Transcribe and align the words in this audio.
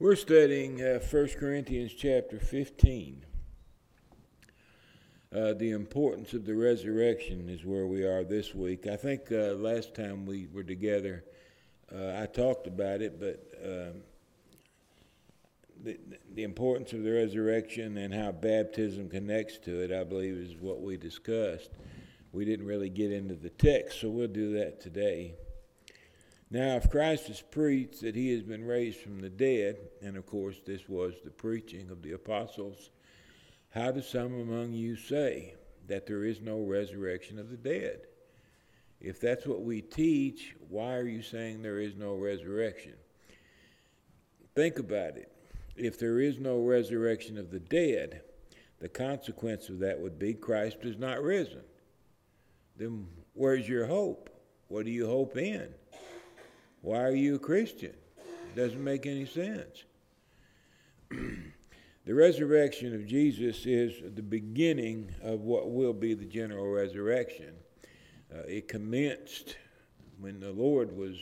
We're 0.00 0.16
studying 0.16 0.80
uh, 0.80 0.98
1 0.98 1.28
Corinthians 1.38 1.92
chapter 1.92 2.38
15. 2.38 3.22
Uh, 5.30 5.52
the 5.52 5.72
importance 5.72 6.32
of 6.32 6.46
the 6.46 6.54
resurrection 6.54 7.50
is 7.50 7.66
where 7.66 7.86
we 7.86 8.02
are 8.04 8.24
this 8.24 8.54
week. 8.54 8.86
I 8.86 8.96
think 8.96 9.30
uh, 9.30 9.52
last 9.56 9.94
time 9.94 10.24
we 10.24 10.46
were 10.54 10.62
together, 10.62 11.22
uh, 11.94 12.18
I 12.18 12.24
talked 12.24 12.66
about 12.66 13.02
it, 13.02 13.20
but 13.20 13.46
um, 13.62 14.00
the, 15.84 15.98
the 16.32 16.44
importance 16.44 16.94
of 16.94 17.02
the 17.02 17.12
resurrection 17.12 17.98
and 17.98 18.14
how 18.14 18.32
baptism 18.32 19.10
connects 19.10 19.58
to 19.58 19.84
it, 19.84 19.92
I 19.92 20.04
believe, 20.04 20.32
is 20.32 20.56
what 20.56 20.80
we 20.80 20.96
discussed. 20.96 21.72
We 22.32 22.46
didn't 22.46 22.64
really 22.64 22.88
get 22.88 23.12
into 23.12 23.34
the 23.34 23.50
text, 23.50 24.00
so 24.00 24.08
we'll 24.08 24.28
do 24.28 24.54
that 24.54 24.80
today. 24.80 25.34
Now, 26.50 26.76
if 26.76 26.90
Christ 26.90 27.28
has 27.28 27.40
preached 27.40 28.00
that 28.00 28.16
he 28.16 28.32
has 28.32 28.42
been 28.42 28.64
raised 28.64 28.98
from 28.98 29.20
the 29.20 29.30
dead, 29.30 29.76
and 30.02 30.16
of 30.16 30.26
course 30.26 30.56
this 30.66 30.88
was 30.88 31.14
the 31.24 31.30
preaching 31.30 31.90
of 31.90 32.02
the 32.02 32.12
apostles, 32.12 32.90
how 33.70 33.92
do 33.92 34.02
some 34.02 34.34
among 34.34 34.72
you 34.72 34.96
say 34.96 35.54
that 35.86 36.06
there 36.06 36.24
is 36.24 36.40
no 36.40 36.60
resurrection 36.60 37.38
of 37.38 37.50
the 37.50 37.56
dead? 37.56 38.00
If 39.00 39.20
that's 39.20 39.46
what 39.46 39.62
we 39.62 39.80
teach, 39.80 40.56
why 40.68 40.96
are 40.96 41.06
you 41.06 41.22
saying 41.22 41.62
there 41.62 41.80
is 41.80 41.94
no 41.94 42.14
resurrection? 42.14 42.94
Think 44.56 44.80
about 44.80 45.16
it. 45.16 45.32
If 45.76 45.98
there 46.00 46.18
is 46.18 46.38
no 46.38 46.58
resurrection 46.58 47.38
of 47.38 47.50
the 47.50 47.60
dead, 47.60 48.22
the 48.80 48.88
consequence 48.88 49.68
of 49.68 49.78
that 49.78 50.00
would 50.00 50.18
be 50.18 50.34
Christ 50.34 50.78
is 50.82 50.98
not 50.98 51.22
risen. 51.22 51.62
Then 52.76 53.06
where's 53.34 53.68
your 53.68 53.86
hope? 53.86 54.30
What 54.68 54.84
do 54.84 54.90
you 54.90 55.06
hope 55.06 55.36
in? 55.36 55.68
Why 56.82 57.02
are 57.02 57.14
you 57.14 57.34
a 57.34 57.38
Christian? 57.38 57.94
It 58.20 58.56
doesn't 58.56 58.82
make 58.82 59.06
any 59.06 59.26
sense. 59.26 59.84
the 61.10 62.14
resurrection 62.14 62.94
of 62.94 63.06
Jesus 63.06 63.66
is 63.66 63.92
the 64.14 64.22
beginning 64.22 65.10
of 65.22 65.40
what 65.42 65.70
will 65.70 65.92
be 65.92 66.14
the 66.14 66.24
general 66.24 66.70
resurrection. 66.70 67.54
Uh, 68.34 68.42
it 68.46 68.68
commenced 68.68 69.56
when 70.20 70.40
the 70.40 70.52
Lord 70.52 70.96
was 70.96 71.16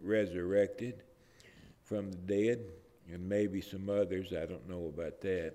resurrected 0.00 1.02
from 1.82 2.10
the 2.10 2.18
dead, 2.18 2.60
and 3.12 3.28
maybe 3.28 3.60
some 3.60 3.90
others, 3.90 4.32
I 4.32 4.46
don't 4.46 4.68
know 4.68 4.86
about 4.86 5.20
that. 5.22 5.54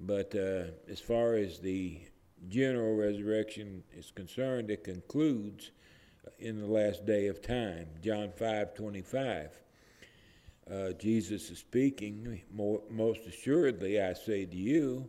But 0.00 0.34
uh, 0.34 0.70
as 0.90 1.00
far 1.00 1.34
as 1.34 1.58
the 1.58 2.00
general 2.48 2.96
resurrection 2.96 3.82
is 3.96 4.10
concerned, 4.10 4.70
it 4.70 4.84
concludes 4.84 5.70
in 6.38 6.60
the 6.60 6.66
last 6.66 7.06
day 7.06 7.26
of 7.28 7.42
time. 7.42 7.86
John 8.02 8.30
5 8.36 8.74
25. 8.74 9.50
Uh, 10.70 10.92
Jesus 10.92 11.50
is 11.50 11.58
speaking, 11.58 12.40
most 12.90 13.20
assuredly, 13.26 14.00
I 14.00 14.14
say 14.14 14.46
to 14.46 14.56
you, 14.56 15.08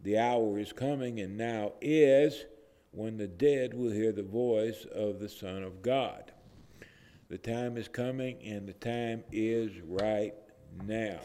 the 0.00 0.18
hour 0.18 0.58
is 0.58 0.72
coming 0.72 1.20
and 1.20 1.36
now 1.36 1.72
is 1.82 2.44
when 2.92 3.16
the 3.16 3.26
dead 3.26 3.74
will 3.74 3.90
hear 3.90 4.12
the 4.12 4.22
voice 4.22 4.86
of 4.94 5.18
the 5.18 5.28
Son 5.28 5.62
of 5.62 5.82
God. 5.82 6.32
The 7.28 7.38
time 7.38 7.76
is 7.76 7.88
coming 7.88 8.38
and 8.42 8.66
the 8.66 8.74
time 8.74 9.24
is 9.32 9.72
right 9.82 10.34
now. 10.86 11.20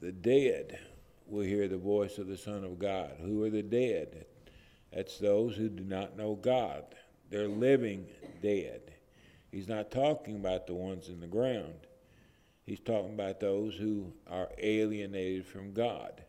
The 0.00 0.12
dead 0.12 0.78
will 1.26 1.44
hear 1.44 1.68
the 1.68 1.78
voice 1.78 2.18
of 2.18 2.28
the 2.28 2.36
Son 2.36 2.64
of 2.64 2.78
God. 2.78 3.16
Who 3.20 3.42
are 3.44 3.50
the 3.50 3.62
dead? 3.62 4.26
That's 4.92 5.18
those 5.18 5.56
who 5.56 5.68
do 5.68 5.84
not 5.84 6.16
know 6.16 6.34
God. 6.34 6.84
They're 7.30 7.48
living 7.48 8.06
dead. 8.42 8.80
He's 9.50 9.68
not 9.68 9.90
talking 9.90 10.36
about 10.36 10.66
the 10.66 10.74
ones 10.74 11.08
in 11.08 11.20
the 11.20 11.26
ground. 11.26 11.86
He's 12.64 12.80
talking 12.80 13.14
about 13.14 13.40
those 13.40 13.74
who 13.74 14.12
are 14.30 14.50
alienated 14.58 15.46
from 15.46 15.72
God. 15.72 16.22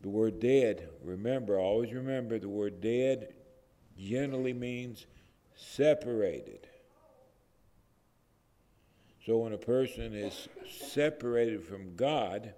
The 0.00 0.08
word 0.08 0.40
dead, 0.40 0.88
remember, 1.04 1.58
always 1.58 1.92
remember 1.92 2.38
the 2.38 2.48
word 2.48 2.80
dead 2.80 3.34
generally 3.96 4.52
means 4.52 5.06
separated. 5.54 6.66
So 9.24 9.38
when 9.38 9.52
a 9.52 9.58
person 9.58 10.14
is 10.14 10.48
separated 10.68 11.62
from 11.64 11.94
God, 11.94 12.54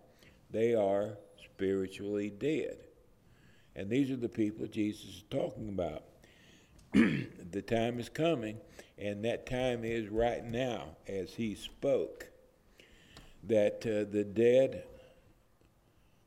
they 0.50 0.74
are 0.74 1.18
spiritually 1.44 2.30
dead. 2.30 2.78
And 3.76 3.90
these 3.90 4.10
are 4.10 4.16
the 4.16 4.28
people 4.28 4.66
Jesus 4.66 5.04
is 5.04 5.24
talking 5.30 5.68
about. 5.68 6.04
the 6.92 7.62
time 7.62 7.98
is 7.98 8.08
coming, 8.08 8.58
and 8.98 9.24
that 9.24 9.46
time 9.46 9.84
is 9.84 10.08
right 10.08 10.44
now, 10.44 10.96
as 11.08 11.34
he 11.34 11.54
spoke, 11.54 12.28
that 13.42 13.84
uh, 13.84 14.10
the 14.10 14.24
dead 14.24 14.84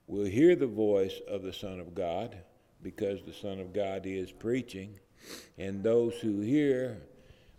will 0.07 0.25
hear 0.25 0.55
the 0.55 0.67
voice 0.67 1.19
of 1.27 1.41
the 1.41 1.53
Son 1.53 1.79
of 1.79 1.95
God, 1.95 2.37
because 2.83 3.21
the 3.23 3.33
Son 3.33 3.59
of 3.59 3.73
God 3.73 4.05
is 4.05 4.31
preaching, 4.31 4.99
and 5.57 5.83
those 5.83 6.15
who 6.15 6.41
hear 6.41 6.97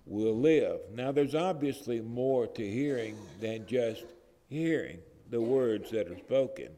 will 0.06 0.37
live. 0.37 0.81
Now, 0.94 1.12
there's 1.12 1.34
obviously 1.34 2.00
more 2.00 2.47
to 2.47 2.71
hearing 2.71 3.16
than 3.41 3.66
just 3.66 4.04
hearing 4.48 4.98
the 5.31 5.41
words 5.41 5.91
that 5.91 6.09
are 6.09 6.19
spoken. 6.19 6.69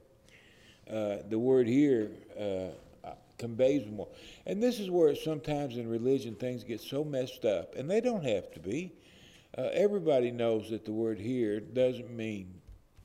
Uh, 0.90 1.18
the 1.28 1.38
word 1.38 1.68
here 1.68 2.10
uh, 2.38 2.70
conveys 3.40 3.90
more. 3.90 4.08
And 4.46 4.62
this 4.62 4.78
is 4.78 4.88
where 4.88 5.14
sometimes 5.16 5.76
in 5.76 5.88
religion 5.88 6.34
things 6.36 6.62
get 6.62 6.80
so 6.80 7.02
messed 7.02 7.44
up, 7.44 7.74
and 7.74 7.90
they 7.90 8.00
don't 8.00 8.24
have 8.24 8.52
to 8.52 8.60
be. 8.60 8.92
Uh, 9.58 9.68
everybody 9.72 10.30
knows 10.30 10.70
that 10.70 10.84
the 10.84 10.92
word 10.92 11.18
"hear" 11.18 11.58
doesn't 11.58 12.10
mean 12.10 12.46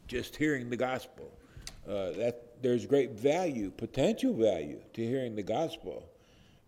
just 0.07 0.35
hearing 0.35 0.69
the 0.69 0.77
gospel. 0.77 1.31
Uh, 1.87 2.11
that 2.11 2.61
there's 2.61 2.85
great 2.85 3.11
value, 3.11 3.71
potential 3.71 4.33
value, 4.33 4.79
to 4.93 5.01
hearing 5.01 5.35
the 5.35 5.43
gospel, 5.43 6.07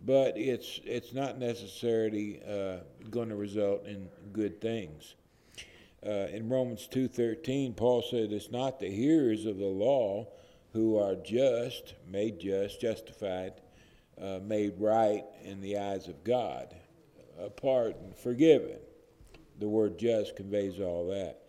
but 0.06 0.38
it's 0.38 0.80
it's 0.84 1.14
not 1.14 1.38
necessarily 1.38 2.40
uh, 2.48 2.78
going 3.10 3.30
to 3.30 3.36
result 3.36 3.86
in 3.86 4.10
good 4.32 4.62
things. 4.62 5.16
Uh, 6.06 6.28
in 6.38 6.50
Romans 6.50 6.88
two 6.88 7.08
thirteen, 7.08 7.74
Paul 7.74 8.02
said, 8.02 8.32
"It's 8.32 8.52
not 8.52 8.80
the 8.80 8.90
hearers 8.90 9.46
of 9.46 9.58
the 9.58 9.74
law." 9.88 10.28
Who 10.78 10.96
are 10.96 11.16
just, 11.16 11.96
made 12.08 12.40
just, 12.40 12.80
justified, 12.80 13.54
uh, 14.22 14.38
made 14.44 14.74
right 14.78 15.24
in 15.44 15.60
the 15.60 15.76
eyes 15.76 16.08
of 16.08 16.24
God, 16.24 16.76
uh, 17.42 17.50
pardoned, 17.50 18.16
forgiven. 18.16 18.78
The 19.58 19.68
word 19.68 19.98
just 19.98 20.36
conveys 20.36 20.80
all 20.80 21.08
that. 21.08 21.40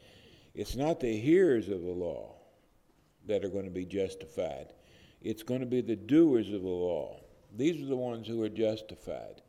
It's 0.54 0.76
not 0.76 0.98
the 0.98 1.14
hearers 1.14 1.68
of 1.68 1.82
the 1.82 1.90
law 1.90 2.36
that 3.26 3.44
are 3.44 3.50
going 3.50 3.66
to 3.66 3.70
be 3.70 3.84
justified, 3.84 4.72
it's 5.20 5.42
going 5.42 5.60
to 5.60 5.66
be 5.66 5.82
the 5.82 5.94
doers 5.94 6.50
of 6.50 6.62
the 6.62 6.68
law. 6.68 7.20
These 7.54 7.82
are 7.82 7.86
the 7.86 7.96
ones 7.96 8.26
who 8.26 8.42
are 8.44 8.48
justified. 8.48 9.42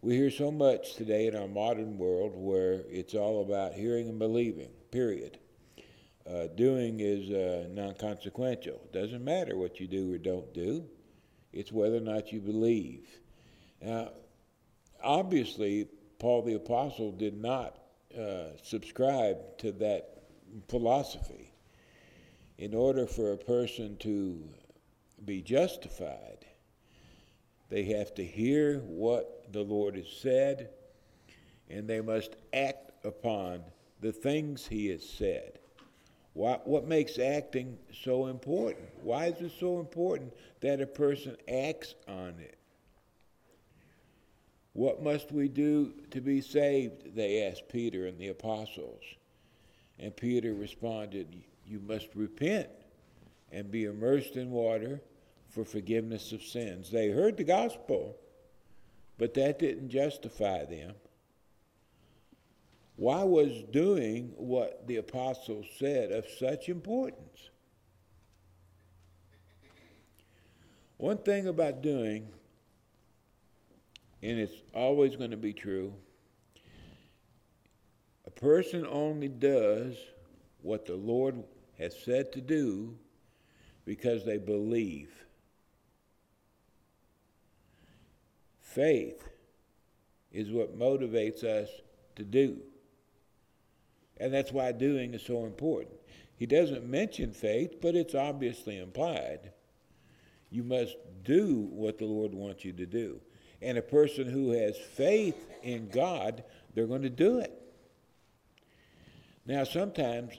We 0.00 0.14
hear 0.14 0.30
so 0.30 0.52
much 0.52 0.94
today 0.94 1.26
in 1.26 1.34
our 1.34 1.48
modern 1.48 1.98
world 1.98 2.34
where 2.36 2.82
it's 2.88 3.14
all 3.14 3.42
about 3.42 3.74
hearing 3.74 4.08
and 4.08 4.20
believing, 4.20 4.70
period. 4.92 5.38
Uh, 6.28 6.46
doing 6.54 7.00
is 7.00 7.30
uh, 7.30 7.66
non 7.70 7.94
consequential. 7.94 8.80
It 8.84 8.92
doesn't 8.92 9.24
matter 9.24 9.56
what 9.56 9.80
you 9.80 9.88
do 9.88 10.14
or 10.14 10.18
don't 10.18 10.52
do, 10.54 10.84
it's 11.52 11.72
whether 11.72 11.96
or 11.96 12.00
not 12.00 12.32
you 12.32 12.40
believe. 12.40 13.08
Now, 13.80 14.10
obviously, 15.02 15.88
Paul 16.20 16.42
the 16.42 16.54
Apostle 16.54 17.10
did 17.10 17.36
not 17.36 17.76
uh, 18.16 18.56
subscribe 18.62 19.58
to 19.58 19.72
that 19.72 20.22
philosophy. 20.68 21.52
In 22.58 22.74
order 22.74 23.06
for 23.06 23.32
a 23.32 23.36
person 23.36 23.96
to 23.98 24.44
be 25.24 25.42
justified, 25.42 26.46
they 27.68 27.84
have 27.84 28.14
to 28.14 28.24
hear 28.24 28.80
what 28.80 29.50
the 29.52 29.62
Lord 29.62 29.96
has 29.96 30.08
said, 30.20 30.70
and 31.68 31.88
they 31.88 32.00
must 32.00 32.36
act 32.52 32.92
upon 33.04 33.62
the 34.00 34.12
things 34.12 34.66
he 34.66 34.88
has 34.88 35.08
said. 35.08 35.58
What, 36.34 36.66
what 36.66 36.86
makes 36.86 37.18
acting 37.18 37.78
so 38.02 38.26
important? 38.26 38.88
Why 39.02 39.26
is 39.26 39.40
it 39.40 39.52
so 39.58 39.80
important 39.80 40.32
that 40.60 40.80
a 40.80 40.86
person 40.86 41.36
acts 41.46 41.94
on 42.08 42.34
it? 42.40 42.56
What 44.72 45.02
must 45.02 45.30
we 45.30 45.48
do 45.48 45.92
to 46.10 46.20
be 46.22 46.40
saved? 46.40 47.14
They 47.14 47.44
asked 47.44 47.68
Peter 47.68 48.06
and 48.06 48.18
the 48.18 48.28
apostles. 48.28 49.02
And 49.98 50.16
Peter 50.16 50.54
responded, 50.54 51.42
You 51.66 51.80
must 51.80 52.08
repent 52.14 52.68
and 53.50 53.70
be 53.70 53.84
immersed 53.84 54.36
in 54.36 54.50
water 54.50 55.02
for 55.50 55.64
forgiveness 55.64 56.32
of 56.32 56.42
sins. 56.42 56.90
They 56.90 57.10
heard 57.10 57.36
the 57.36 57.44
gospel, 57.44 58.16
but 59.18 59.34
that 59.34 59.58
didn't 59.58 59.90
justify 59.90 60.64
them. 60.64 60.94
Why 62.96 63.22
was 63.24 63.62
doing 63.70 64.32
what 64.36 64.86
the 64.86 64.96
apostles 64.96 65.66
said 65.78 66.12
of 66.12 66.26
such 66.38 66.68
importance? 66.68 67.50
One 70.98 71.18
thing 71.18 71.48
about 71.48 71.82
doing, 71.82 72.28
and 74.22 74.38
it's 74.38 74.62
always 74.72 75.16
going 75.16 75.32
to 75.32 75.36
be 75.36 75.52
true, 75.52 75.94
a 78.24 78.30
person 78.30 78.86
only 78.88 79.28
does 79.28 79.96
what 80.60 80.86
the 80.86 80.94
Lord 80.94 81.42
has 81.78 81.98
said 82.04 82.32
to 82.34 82.40
do 82.40 82.96
because 83.84 84.24
they 84.24 84.38
believe. 84.38 85.10
Faith 88.60 89.28
is 90.30 90.50
what 90.50 90.78
motivates 90.78 91.42
us 91.42 91.68
to 92.14 92.22
do. 92.22 92.60
And 94.22 94.32
that's 94.32 94.52
why 94.52 94.70
doing 94.70 95.14
is 95.14 95.22
so 95.22 95.46
important. 95.46 95.96
He 96.36 96.46
doesn't 96.46 96.88
mention 96.88 97.32
faith, 97.32 97.80
but 97.80 97.96
it's 97.96 98.14
obviously 98.14 98.78
implied. 98.78 99.50
You 100.48 100.62
must 100.62 100.94
do 101.24 101.68
what 101.72 101.98
the 101.98 102.04
Lord 102.04 102.32
wants 102.32 102.64
you 102.64 102.72
to 102.74 102.86
do. 102.86 103.20
And 103.60 103.76
a 103.78 103.82
person 103.82 104.28
who 104.28 104.52
has 104.52 104.76
faith 104.76 105.50
in 105.64 105.88
God, 105.88 106.44
they're 106.72 106.86
going 106.86 107.02
to 107.02 107.10
do 107.10 107.40
it. 107.40 107.52
Now, 109.44 109.64
sometimes 109.64 110.34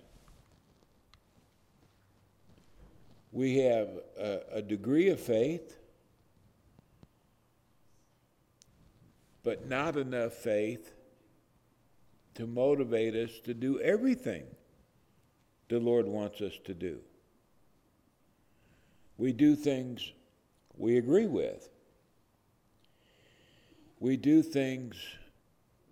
we 3.33 3.57
have 3.57 3.89
a, 4.18 4.39
a 4.53 4.62
degree 4.62 5.09
of 5.09 5.19
faith, 5.19 5.77
but 9.44 9.68
not 9.68 9.97
enough 9.97 10.31
faith 10.31 10.94
to 12.35 12.47
motivate 12.47 13.15
us 13.15 13.39
to 13.45 13.53
do 13.53 13.80
everything 13.80 14.44
the 15.69 15.80
Lord 15.80 16.07
wants 16.07 16.41
us 16.41 16.53
to 16.65 16.74
do. 16.74 17.00
We 19.18 19.31
do 19.33 19.56
things 19.56 20.12
we 20.77 20.97
agree 20.97 21.27
with. 21.27 21.69
We 24.00 24.18
do 24.18 24.41
things 24.41 24.95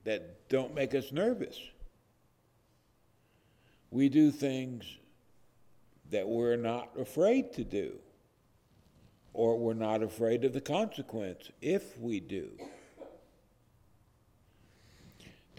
that 0.03 0.49
don't 0.49 0.75
make 0.75 0.93
us 0.93 1.11
nervous. 1.11 1.57
We 3.89 4.09
do 4.09 4.31
things 4.31 4.85
that 6.09 6.27
we're 6.27 6.57
not 6.57 6.89
afraid 6.99 7.53
to 7.53 7.63
do, 7.63 7.93
or 9.33 9.57
we're 9.57 9.73
not 9.73 10.03
afraid 10.03 10.43
of 10.43 10.53
the 10.53 10.61
consequence 10.61 11.49
if 11.61 11.97
we 11.97 12.19
do. 12.19 12.49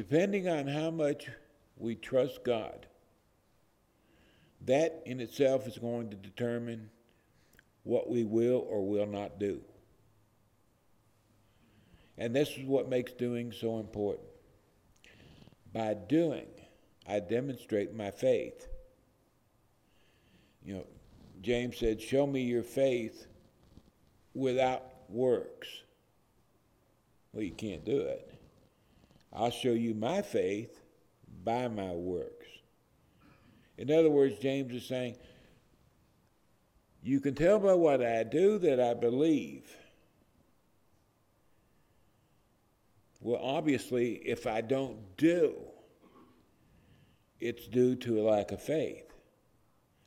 Depending 0.09 0.49
on 0.49 0.67
how 0.67 0.91
much 0.91 1.29
we 1.77 1.95
trust 1.95 2.43
God, 2.43 2.87
that 4.63 5.01
in 5.07 5.21
itself 5.21 5.69
is 5.69 5.79
going 5.79 6.11
to 6.11 6.17
determine 6.17 6.91
what 7.85 8.11
we 8.11 8.25
will 8.25 8.67
or 8.69 8.85
will 8.85 9.07
not 9.07 9.39
do. 9.39 9.61
And 12.19 12.35
this 12.35 12.51
is 12.57 12.65
what 12.65 12.89
makes 12.89 13.13
doing 13.13 13.53
so 13.53 13.79
important. 13.79 14.27
By 15.73 15.95
doing, 15.95 16.49
I 17.07 17.21
demonstrate 17.21 17.95
my 17.95 18.11
faith. 18.11 18.67
You 20.65 20.75
know, 20.79 20.87
James 21.43 21.79
said, 21.79 22.03
Show 22.03 22.27
me 22.27 22.43
your 22.43 22.65
faith 22.65 23.29
without 24.35 24.83
works. 25.09 25.69
Well, 27.33 27.45
you 27.45 27.53
can't 27.53 27.85
do 27.85 28.01
it. 28.01 28.32
I'll 29.33 29.51
show 29.51 29.73
you 29.73 29.95
my 29.95 30.23
faith 30.23 30.81
by 31.45 31.69
my 31.69 31.93
works. 31.93 32.47
In 33.79 33.91
other 33.91 34.11
words, 34.11 34.39
James 34.39 34.73
is 34.75 34.87
saying, 34.87 35.17
You 37.03 37.21
can 37.21 37.35
tell 37.35 37.59
by 37.59 37.75
what 37.75 38.05
I 38.05 38.23
do 38.25 38.59
that 38.59 38.79
I 38.81 38.95
believe. 38.95 39.75
Well, 43.21 43.41
obviously, 43.41 44.15
if 44.15 44.47
I 44.47 44.61
don't 44.61 45.17
do, 45.17 45.55
it's 47.41 47.67
due 47.67 47.95
to 47.97 48.21
a 48.21 48.23
lack 48.23 48.53
of 48.53 48.61
faith. 48.61 49.13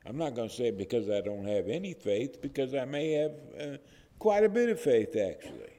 I'm 0.05 0.17
not 0.17 0.35
going 0.35 0.49
to 0.49 0.55
say 0.55 0.71
because 0.71 1.09
I 1.09 1.21
don't 1.21 1.47
have 1.47 1.67
any 1.67 1.93
faith, 1.93 2.41
because 2.41 2.75
I 2.75 2.85
may 2.85 3.13
have 3.13 3.31
uh, 3.59 3.77
quite 4.19 4.43
a 4.43 4.49
bit 4.49 4.69
of 4.69 4.79
faith 4.79 5.15
actually. 5.15 5.73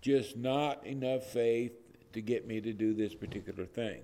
Just 0.00 0.36
not 0.36 0.86
enough 0.86 1.24
faith 1.24 1.72
to 2.16 2.22
get 2.22 2.46
me 2.46 2.62
to 2.62 2.72
do 2.72 2.94
this 2.94 3.14
particular 3.14 3.66
thing. 3.66 4.00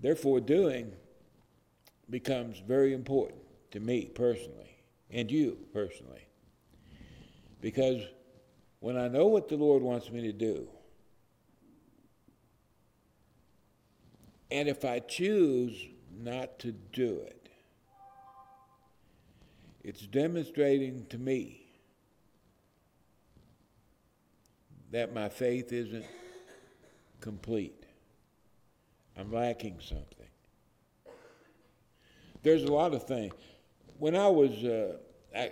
Therefore, 0.00 0.40
doing 0.40 0.92
becomes 2.08 2.60
very 2.60 2.94
important 2.94 3.42
to 3.72 3.80
me 3.80 4.04
personally 4.04 4.76
and 5.10 5.28
you 5.28 5.58
personally. 5.72 6.28
Because 7.60 8.02
when 8.78 8.96
I 8.96 9.08
know 9.08 9.26
what 9.26 9.48
the 9.48 9.56
Lord 9.56 9.82
wants 9.82 10.12
me 10.12 10.22
to 10.22 10.32
do, 10.32 10.68
and 14.48 14.68
if 14.68 14.84
I 14.84 15.00
choose 15.00 15.76
not 16.20 16.60
to 16.60 16.70
do 16.70 17.20
it, 17.26 17.48
it's 19.82 20.06
demonstrating 20.06 21.04
to 21.06 21.18
me 21.18 21.61
that 24.92 25.14
my 25.14 25.28
faith 25.28 25.72
isn't 25.72 26.04
complete. 27.20 27.84
I'm 29.18 29.32
lacking 29.32 29.78
something. 29.80 30.06
There's 32.42 32.64
a 32.64 32.72
lot 32.72 32.92
of 32.92 33.04
things. 33.04 33.32
When 33.98 34.14
I 34.14 34.28
was, 34.28 34.52
uh, 34.64 34.96
I, 35.34 35.50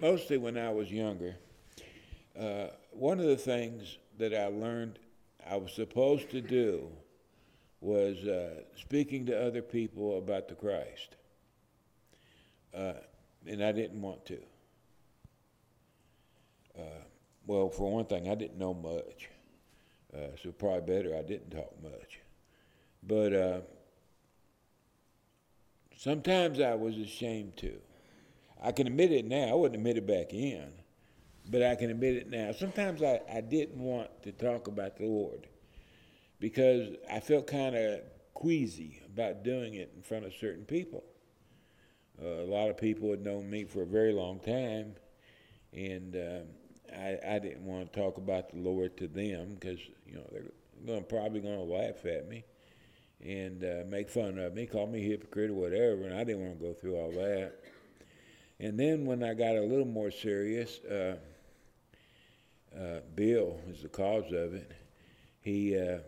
mostly 0.00 0.36
when 0.36 0.58
I 0.58 0.70
was 0.70 0.92
younger, 0.92 1.36
uh, 2.38 2.68
one 2.90 3.20
of 3.20 3.26
the 3.26 3.36
things 3.36 3.98
that 4.18 4.34
I 4.34 4.46
learned 4.46 4.98
I 5.48 5.56
was 5.56 5.72
supposed 5.72 6.30
to 6.30 6.40
do 6.40 6.88
was 7.80 8.18
uh, 8.24 8.62
speaking 8.76 9.24
to 9.26 9.46
other 9.46 9.62
people 9.62 10.18
about 10.18 10.48
the 10.48 10.54
Christ. 10.54 11.16
Uh, 12.74 12.94
and 13.46 13.64
I 13.64 13.72
didn't 13.72 14.02
want 14.02 14.26
to. 14.26 14.38
Uh, 16.78 17.07
well, 17.48 17.70
for 17.70 17.90
one 17.90 18.04
thing, 18.04 18.28
I 18.28 18.34
didn't 18.34 18.58
know 18.58 18.74
much. 18.74 19.30
Uh, 20.14 20.36
so 20.40 20.52
probably 20.52 20.82
better 20.82 21.16
I 21.16 21.22
didn't 21.22 21.50
talk 21.50 21.72
much. 21.82 22.20
But 23.02 23.32
uh, 23.32 23.60
sometimes 25.96 26.60
I 26.60 26.74
was 26.74 26.98
ashamed 26.98 27.56
to. 27.58 27.72
I 28.62 28.72
can 28.72 28.86
admit 28.86 29.12
it 29.12 29.24
now. 29.24 29.44
I 29.44 29.54
wouldn't 29.54 29.76
admit 29.76 29.96
it 29.96 30.06
back 30.06 30.34
in, 30.34 30.70
but 31.48 31.62
I 31.62 31.74
can 31.74 31.90
admit 31.90 32.16
it 32.16 32.28
now. 32.28 32.52
Sometimes 32.52 33.02
I, 33.02 33.20
I 33.32 33.40
didn't 33.40 33.78
want 33.78 34.10
to 34.24 34.32
talk 34.32 34.68
about 34.68 34.98
the 34.98 35.06
Lord 35.06 35.46
because 36.40 36.96
I 37.10 37.20
felt 37.20 37.46
kind 37.46 37.74
of 37.74 38.00
queasy 38.34 39.00
about 39.06 39.42
doing 39.42 39.74
it 39.74 39.90
in 39.96 40.02
front 40.02 40.26
of 40.26 40.34
certain 40.34 40.66
people. 40.66 41.02
Uh, 42.22 42.42
a 42.42 42.48
lot 42.50 42.68
of 42.68 42.76
people 42.76 43.10
had 43.10 43.22
known 43.22 43.48
me 43.48 43.64
for 43.64 43.82
a 43.82 43.86
very 43.86 44.12
long 44.12 44.38
time, 44.40 44.96
and 45.72 46.14
um, 46.14 46.46
I, 46.94 47.18
I 47.26 47.38
didn't 47.38 47.64
want 47.64 47.92
to 47.92 48.00
talk 48.00 48.16
about 48.16 48.50
the 48.50 48.58
Lord 48.58 48.96
to 48.98 49.08
them 49.08 49.56
because 49.58 49.78
you 50.06 50.14
know 50.14 50.26
they're 50.30 50.52
going 50.86 51.04
probably 51.04 51.40
going 51.40 51.58
to 51.58 51.74
laugh 51.74 52.04
at 52.04 52.28
me 52.28 52.44
and 53.24 53.64
uh, 53.64 53.84
make 53.88 54.08
fun 54.08 54.38
of 54.38 54.54
me, 54.54 54.66
call 54.66 54.86
me 54.86 55.02
hypocrite 55.02 55.50
or 55.50 55.54
whatever, 55.54 56.04
and 56.04 56.14
I 56.14 56.24
didn't 56.24 56.42
want 56.46 56.60
to 56.60 56.66
go 56.66 56.72
through 56.72 56.96
all 56.96 57.10
that. 57.12 57.54
And 58.60 58.78
then 58.78 59.04
when 59.04 59.22
I 59.22 59.34
got 59.34 59.56
a 59.56 59.60
little 59.60 59.86
more 59.86 60.10
serious, 60.10 60.78
uh, 60.84 61.16
uh, 62.76 63.00
Bill 63.14 63.60
is 63.68 63.82
the 63.82 63.88
cause 63.88 64.32
of 64.32 64.54
it. 64.54 64.72
He 65.40 65.78
uh, 65.78 65.98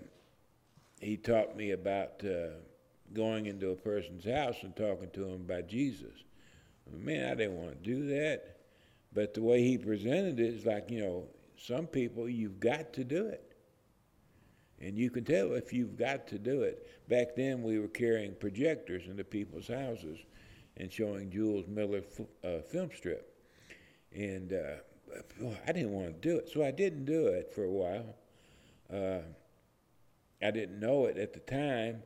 he 1.00 1.16
taught 1.16 1.56
me 1.56 1.70
about 1.70 2.22
uh, 2.24 2.50
going 3.12 3.46
into 3.46 3.70
a 3.70 3.76
person's 3.76 4.24
house 4.24 4.56
and 4.62 4.74
talking 4.76 5.10
to 5.10 5.24
him 5.24 5.42
about 5.42 5.68
Jesus. 5.68 6.12
Man, 6.92 7.30
I 7.30 7.34
didn't 7.34 7.56
want 7.56 7.82
to 7.82 7.90
do 7.90 8.06
that. 8.08 8.59
But 9.12 9.34
the 9.34 9.42
way 9.42 9.62
he 9.62 9.76
presented 9.76 10.38
it 10.38 10.54
is 10.54 10.66
like, 10.66 10.90
you 10.90 11.00
know, 11.00 11.24
some 11.56 11.86
people, 11.86 12.28
you've 12.28 12.60
got 12.60 12.92
to 12.94 13.04
do 13.04 13.26
it. 13.26 13.56
And 14.80 14.96
you 14.96 15.10
can 15.10 15.24
tell 15.24 15.52
if 15.52 15.72
you've 15.72 15.96
got 15.96 16.28
to 16.28 16.38
do 16.38 16.62
it. 16.62 16.86
Back 17.08 17.36
then, 17.36 17.62
we 17.62 17.78
were 17.78 17.88
carrying 17.88 18.34
projectors 18.34 19.06
into 19.06 19.24
people's 19.24 19.68
houses 19.68 20.18
and 20.76 20.90
showing 20.90 21.30
Jules 21.30 21.66
Miller 21.68 22.02
uh, 22.42 22.62
film 22.70 22.88
strip. 22.96 23.36
And 24.12 24.52
uh, 24.52 25.46
I 25.66 25.72
didn't 25.72 25.92
want 25.92 26.06
to 26.06 26.28
do 26.28 26.38
it, 26.38 26.48
so 26.52 26.64
I 26.64 26.70
didn't 26.70 27.04
do 27.04 27.26
it 27.26 27.52
for 27.54 27.64
a 27.64 27.70
while. 27.70 28.16
Uh, 28.92 29.22
I 30.42 30.50
didn't 30.50 30.80
know 30.80 31.06
it 31.06 31.18
at 31.18 31.34
the 31.34 31.40
time, 31.40 32.02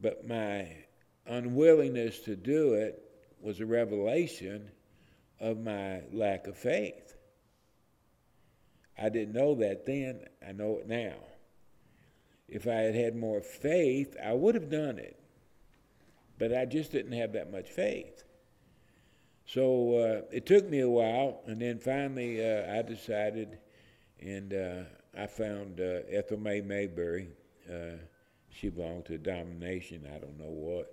but 0.00 0.26
my 0.26 0.68
unwillingness 1.26 2.20
to 2.20 2.36
do 2.36 2.74
it 2.74 3.02
was 3.40 3.60
a 3.60 3.66
revelation 3.66 4.70
of 5.44 5.58
my 5.58 6.00
lack 6.12 6.46
of 6.46 6.56
faith. 6.56 7.16
I 8.96 9.08
didn't 9.10 9.34
know 9.34 9.54
that 9.56 9.84
then, 9.84 10.26
I 10.46 10.52
know 10.52 10.78
it 10.78 10.88
now. 10.88 11.16
If 12.48 12.66
I 12.66 12.80
had 12.86 12.94
had 12.94 13.14
more 13.16 13.40
faith, 13.40 14.16
I 14.22 14.32
would 14.32 14.54
have 14.54 14.70
done 14.70 14.98
it. 14.98 15.18
But 16.38 16.54
I 16.54 16.64
just 16.64 16.92
didn't 16.92 17.12
have 17.12 17.32
that 17.34 17.52
much 17.52 17.68
faith. 17.68 18.24
So 19.46 19.64
uh, 19.98 20.22
it 20.32 20.46
took 20.46 20.68
me 20.68 20.80
a 20.80 20.88
while, 20.88 21.42
and 21.46 21.60
then 21.60 21.78
finally 21.78 22.32
uh, 22.40 22.78
I 22.78 22.82
decided, 22.82 23.58
and 24.20 24.54
uh, 24.54 24.82
I 25.18 25.26
found 25.26 25.80
uh, 25.80 26.00
Ethel 26.10 26.38
May 26.38 26.60
Mayberry, 26.60 27.28
Uh, 27.68 27.96
she 28.50 28.68
belonged 28.68 29.06
to 29.06 29.14
a 29.14 29.18
domination, 29.18 30.06
I 30.14 30.18
don't 30.18 30.38
know 30.38 30.54
what. 30.68 30.86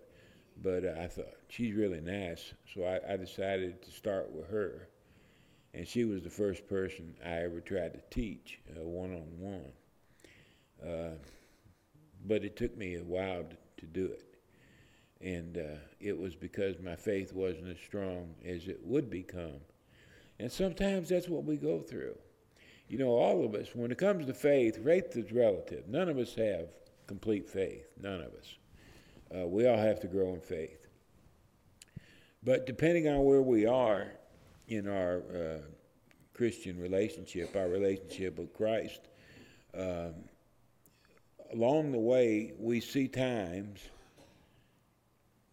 But 0.61 0.85
uh, 0.85 0.93
I 1.01 1.07
thought, 1.07 1.35
she's 1.49 1.75
really 1.75 2.01
nice. 2.01 2.53
So 2.73 2.83
I, 2.83 3.13
I 3.13 3.17
decided 3.17 3.81
to 3.83 3.91
start 3.91 4.31
with 4.31 4.47
her. 4.49 4.87
And 5.73 5.87
she 5.87 6.03
was 6.05 6.21
the 6.21 6.29
first 6.29 6.67
person 6.67 7.15
I 7.25 7.43
ever 7.43 7.61
tried 7.61 7.93
to 7.93 8.01
teach 8.09 8.59
one 8.75 9.13
on 9.13 9.39
one. 9.39 9.71
But 12.25 12.43
it 12.43 12.55
took 12.55 12.77
me 12.77 12.95
a 12.95 13.03
while 13.03 13.43
to, 13.43 13.57
to 13.77 13.85
do 13.85 14.05
it. 14.05 14.25
And 15.21 15.57
uh, 15.57 15.79
it 15.99 16.17
was 16.17 16.35
because 16.35 16.75
my 16.79 16.95
faith 16.95 17.33
wasn't 17.33 17.69
as 17.69 17.79
strong 17.79 18.33
as 18.45 18.67
it 18.67 18.79
would 18.83 19.09
become. 19.09 19.61
And 20.39 20.51
sometimes 20.51 21.09
that's 21.09 21.29
what 21.29 21.43
we 21.45 21.57
go 21.57 21.79
through. 21.79 22.17
You 22.89 22.97
know, 22.97 23.09
all 23.09 23.45
of 23.45 23.55
us, 23.55 23.69
when 23.73 23.91
it 23.91 23.97
comes 23.97 24.25
to 24.25 24.33
faith, 24.33 24.83
faith 24.83 25.15
is 25.15 25.31
relative. 25.31 25.87
None 25.87 26.09
of 26.09 26.17
us 26.17 26.35
have 26.35 26.67
complete 27.07 27.47
faith. 27.47 27.85
None 28.01 28.21
of 28.21 28.33
us. 28.33 28.55
Uh, 29.33 29.47
we 29.47 29.67
all 29.67 29.77
have 29.77 29.99
to 30.01 30.07
grow 30.07 30.33
in 30.33 30.41
faith. 30.41 30.87
But 32.43 32.65
depending 32.65 33.07
on 33.07 33.23
where 33.23 33.41
we 33.41 33.65
are 33.65 34.07
in 34.67 34.87
our 34.87 35.17
uh, 35.17 35.57
Christian 36.33 36.79
relationship, 36.79 37.55
our 37.55 37.67
relationship 37.67 38.39
with 38.39 38.53
Christ, 38.53 39.01
um, 39.77 40.13
along 41.53 41.91
the 41.91 41.99
way, 41.99 42.53
we 42.57 42.81
see 42.81 43.07
times 43.07 43.79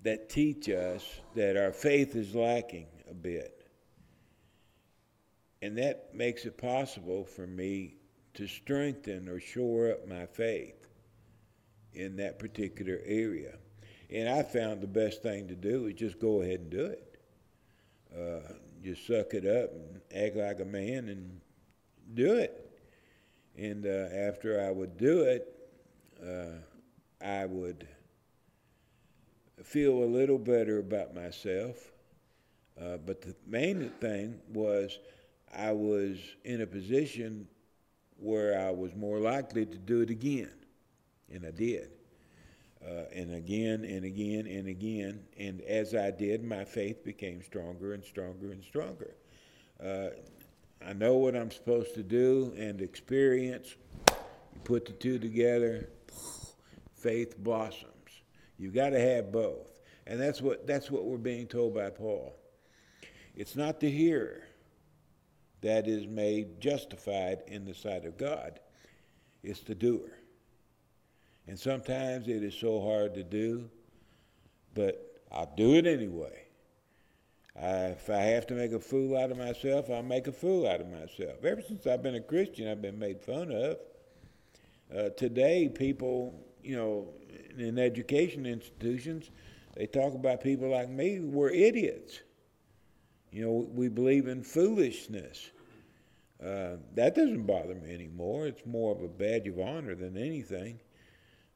that 0.02 0.28
teach 0.28 0.68
us 0.68 1.04
that 1.34 1.56
our 1.56 1.72
faith 1.72 2.16
is 2.16 2.34
lacking 2.34 2.86
a 3.10 3.14
bit. 3.14 3.66
And 5.60 5.76
that 5.78 6.14
makes 6.14 6.44
it 6.44 6.56
possible 6.56 7.24
for 7.24 7.46
me 7.46 7.96
to 8.34 8.46
strengthen 8.46 9.28
or 9.28 9.40
shore 9.40 9.90
up 9.90 10.06
my 10.08 10.26
faith 10.26 10.86
in 11.92 12.16
that 12.16 12.38
particular 12.38 13.00
area. 13.04 13.56
And 14.10 14.28
I 14.28 14.42
found 14.42 14.80
the 14.80 14.86
best 14.86 15.22
thing 15.22 15.48
to 15.48 15.54
do 15.54 15.86
is 15.86 15.94
just 15.94 16.18
go 16.18 16.40
ahead 16.40 16.60
and 16.60 16.70
do 16.70 16.86
it. 16.86 17.20
Uh, 18.16 18.52
just 18.82 19.06
suck 19.06 19.34
it 19.34 19.44
up 19.44 19.70
and 19.72 20.00
act 20.14 20.36
like 20.36 20.60
a 20.60 20.64
man 20.64 21.08
and 21.08 21.40
do 22.14 22.36
it. 22.36 22.70
And 23.56 23.84
uh, 23.86 24.08
after 24.14 24.60
I 24.60 24.70
would 24.70 24.96
do 24.96 25.22
it, 25.22 25.54
uh, 26.24 27.24
I 27.24 27.44
would 27.44 27.86
feel 29.62 30.04
a 30.04 30.06
little 30.06 30.38
better 30.38 30.78
about 30.78 31.14
myself. 31.14 31.92
Uh, 32.80 32.96
but 32.96 33.20
the 33.20 33.34
main 33.46 33.90
thing 34.00 34.40
was 34.52 34.98
I 35.54 35.72
was 35.72 36.18
in 36.44 36.60
a 36.62 36.66
position 36.66 37.48
where 38.16 38.60
I 38.60 38.70
was 38.70 38.94
more 38.94 39.18
likely 39.18 39.66
to 39.66 39.78
do 39.78 40.00
it 40.00 40.10
again, 40.10 40.52
and 41.32 41.44
I 41.44 41.50
did. 41.50 41.90
Uh, 42.86 43.04
and 43.12 43.34
again 43.34 43.84
and 43.84 44.04
again 44.04 44.46
and 44.46 44.68
again. 44.68 45.20
And 45.38 45.60
as 45.62 45.94
I 45.94 46.10
did, 46.10 46.44
my 46.44 46.64
faith 46.64 47.04
became 47.04 47.42
stronger 47.42 47.92
and 47.92 48.04
stronger 48.04 48.52
and 48.52 48.62
stronger. 48.62 49.14
Uh, 49.82 50.10
I 50.86 50.92
know 50.92 51.16
what 51.16 51.34
I'm 51.34 51.50
supposed 51.50 51.94
to 51.94 52.02
do 52.02 52.54
and 52.56 52.80
experience. 52.80 53.74
You 54.08 54.60
put 54.64 54.86
the 54.86 54.92
two 54.92 55.18
together, 55.18 55.88
faith 56.94 57.36
blossoms. 57.38 57.92
You've 58.58 58.74
got 58.74 58.90
to 58.90 59.00
have 59.00 59.32
both. 59.32 59.80
And 60.06 60.20
that's 60.20 60.40
what, 60.40 60.66
that's 60.66 60.90
what 60.90 61.04
we're 61.04 61.18
being 61.18 61.46
told 61.46 61.74
by 61.74 61.90
Paul. 61.90 62.34
It's 63.34 63.56
not 63.56 63.80
the 63.80 63.90
hearer 63.90 64.42
that 65.60 65.86
is 65.86 66.06
made 66.06 66.60
justified 66.60 67.42
in 67.46 67.64
the 67.64 67.74
sight 67.74 68.04
of 68.04 68.16
God, 68.16 68.60
it's 69.42 69.60
the 69.60 69.74
doer. 69.74 70.17
And 71.48 71.58
sometimes 71.58 72.28
it 72.28 72.42
is 72.44 72.54
so 72.54 72.82
hard 72.82 73.14
to 73.14 73.24
do, 73.24 73.70
but 74.74 75.22
I'll 75.32 75.50
do 75.56 75.76
it 75.76 75.86
anyway. 75.86 76.44
I, 77.56 77.68
if 77.86 78.10
I 78.10 78.20
have 78.20 78.46
to 78.48 78.54
make 78.54 78.72
a 78.72 78.78
fool 78.78 79.16
out 79.16 79.30
of 79.30 79.38
myself, 79.38 79.88
I'll 79.90 80.02
make 80.02 80.26
a 80.26 80.32
fool 80.32 80.68
out 80.68 80.82
of 80.82 80.90
myself. 80.90 81.42
Ever 81.42 81.62
since 81.62 81.86
I've 81.86 82.02
been 82.02 82.16
a 82.16 82.20
Christian, 82.20 82.68
I've 82.68 82.82
been 82.82 82.98
made 82.98 83.22
fun 83.22 83.50
of. 83.50 83.78
Uh, 84.94 85.08
today, 85.16 85.70
people, 85.70 86.38
you 86.62 86.76
know, 86.76 87.08
in 87.56 87.78
education 87.78 88.44
institutions, 88.44 89.30
they 89.74 89.86
talk 89.86 90.14
about 90.14 90.42
people 90.42 90.68
like 90.68 90.90
me, 90.90 91.20
we're 91.20 91.50
idiots. 91.50 92.20
You 93.32 93.46
know, 93.46 93.68
we 93.72 93.88
believe 93.88 94.28
in 94.28 94.42
foolishness. 94.42 95.50
Uh, 96.44 96.76
that 96.94 97.14
doesn't 97.14 97.46
bother 97.46 97.74
me 97.74 97.94
anymore. 97.94 98.46
It's 98.46 98.66
more 98.66 98.94
of 98.94 99.02
a 99.02 99.08
badge 99.08 99.48
of 99.48 99.58
honor 99.58 99.94
than 99.94 100.18
anything. 100.18 100.78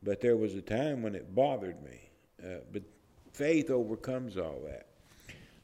But 0.03 0.21
there 0.21 0.37
was 0.37 0.55
a 0.55 0.63
time 0.63 1.03
when 1.03 1.15
it 1.15 1.35
bothered 1.35 1.83
me. 1.83 2.11
Uh, 2.43 2.59
but 2.73 2.83
faith 3.33 3.71
overcomes 3.71 4.37
all 4.37 4.61
that. 4.67 4.89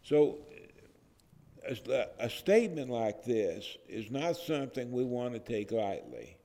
So, 0.02 0.38
a, 1.68 2.06
a 2.20 2.30
statement 2.30 2.90
like 2.90 3.24
this 3.24 3.76
is 3.88 4.10
not 4.10 4.36
something 4.36 4.90
we 4.90 5.04
want 5.04 5.34
to 5.34 5.40
take 5.40 5.72
lightly 5.72 6.38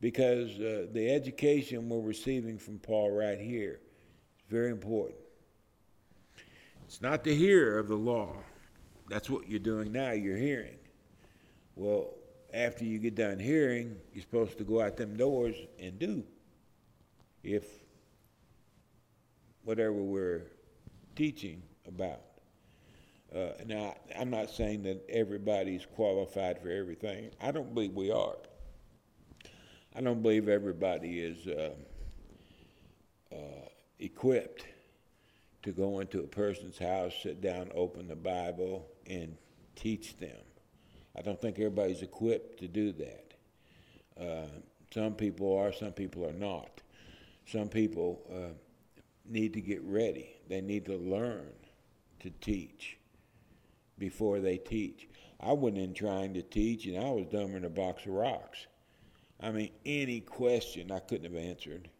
because 0.00 0.58
uh, 0.58 0.86
the 0.92 1.10
education 1.10 1.88
we're 1.88 2.00
receiving 2.00 2.58
from 2.58 2.78
Paul 2.78 3.12
right 3.12 3.38
here 3.38 3.78
is 4.38 4.44
very 4.50 4.70
important. 4.70 5.18
It's 6.84 7.00
not 7.00 7.22
the 7.24 7.34
hearer 7.34 7.78
of 7.78 7.88
the 7.88 7.96
law. 7.96 8.34
That's 9.08 9.30
what 9.30 9.48
you're 9.48 9.60
doing 9.60 9.92
now, 9.92 10.10
you're 10.10 10.36
hearing. 10.36 10.76
Well, 11.76 12.14
after 12.52 12.84
you 12.84 12.98
get 12.98 13.14
done 13.14 13.38
hearing, 13.38 13.96
you're 14.12 14.22
supposed 14.22 14.58
to 14.58 14.64
go 14.64 14.80
out 14.80 14.96
them 14.96 15.16
doors 15.16 15.56
and 15.78 15.98
do. 15.98 16.24
If 17.42 17.64
whatever 19.64 19.92
we're 19.92 20.42
teaching 21.16 21.62
about. 21.86 22.20
Uh, 23.34 23.52
now, 23.66 23.94
I'm 24.18 24.30
not 24.30 24.50
saying 24.50 24.82
that 24.82 25.04
everybody's 25.08 25.86
qualified 25.86 26.60
for 26.60 26.70
everything. 26.70 27.30
I 27.40 27.50
don't 27.50 27.72
believe 27.72 27.92
we 27.94 28.10
are. 28.10 28.36
I 29.94 30.00
don't 30.00 30.22
believe 30.22 30.48
everybody 30.48 31.20
is 31.20 31.46
uh, 31.46 31.70
uh, 33.32 33.68
equipped 33.98 34.66
to 35.62 35.72
go 35.72 36.00
into 36.00 36.20
a 36.20 36.26
person's 36.26 36.78
house, 36.78 37.14
sit 37.22 37.40
down, 37.40 37.70
open 37.74 38.08
the 38.08 38.16
Bible, 38.16 38.86
and 39.06 39.36
teach 39.76 40.16
them. 40.18 40.36
I 41.16 41.22
don't 41.22 41.40
think 41.40 41.58
everybody's 41.58 42.02
equipped 42.02 42.58
to 42.60 42.68
do 42.68 42.92
that. 42.92 43.34
Uh, 44.20 44.46
some 44.92 45.14
people 45.14 45.56
are, 45.56 45.72
some 45.72 45.92
people 45.92 46.26
are 46.26 46.32
not. 46.32 46.81
Some 47.52 47.68
people 47.68 48.22
uh, 48.34 48.54
need 49.28 49.52
to 49.52 49.60
get 49.60 49.82
ready. 49.82 50.30
They 50.48 50.62
need 50.62 50.86
to 50.86 50.96
learn 50.96 51.52
to 52.20 52.30
teach 52.40 52.96
before 53.98 54.40
they 54.40 54.56
teach. 54.56 55.06
I 55.38 55.52
went 55.52 55.76
in 55.76 55.92
trying 55.92 56.32
to 56.32 56.42
teach, 56.42 56.86
and 56.86 56.96
I 56.96 57.10
was 57.10 57.26
dumber 57.26 57.54
than 57.54 57.66
a 57.66 57.68
box 57.68 58.06
of 58.06 58.12
rocks. 58.12 58.66
I 59.38 59.50
mean, 59.50 59.70
any 59.84 60.20
question 60.20 60.90
I 60.90 61.00
couldn't 61.00 61.30
have 61.30 61.44
answered. 61.44 61.90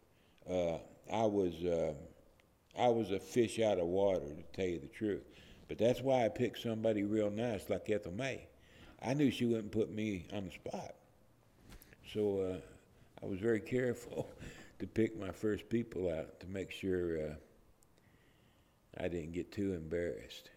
Uh, 0.48 0.78
I 1.12 1.26
was 1.26 1.52
uh, 1.64 1.92
I 2.78 2.88
was 2.88 3.10
a 3.10 3.20
fish 3.20 3.60
out 3.60 3.78
of 3.78 3.86
water, 3.86 4.20
to 4.20 4.42
tell 4.54 4.66
you 4.66 4.78
the 4.78 4.86
truth. 4.86 5.24
But 5.68 5.76
that's 5.76 6.00
why 6.00 6.24
I 6.24 6.28
picked 6.28 6.62
somebody 6.62 7.04
real 7.04 7.30
nice 7.30 7.68
like 7.68 7.90
Ethel 7.90 8.12
May. 8.12 8.46
I 9.04 9.12
knew 9.12 9.30
she 9.30 9.44
wouldn't 9.44 9.72
put 9.72 9.92
me 9.92 10.24
on 10.32 10.46
the 10.46 10.50
spot. 10.50 10.94
So 12.14 12.40
uh, 12.40 13.22
I 13.22 13.26
was 13.26 13.38
very 13.38 13.60
careful 13.60 14.30
to 14.82 14.88
pick 14.88 15.16
my 15.16 15.30
first 15.30 15.68
people 15.68 16.10
out 16.10 16.40
to 16.40 16.46
make 16.48 16.72
sure 16.72 17.16
uh, 17.20 17.34
I 18.98 19.06
didn't 19.06 19.30
get 19.30 19.52
too 19.52 19.74
embarrassed. 19.74 20.50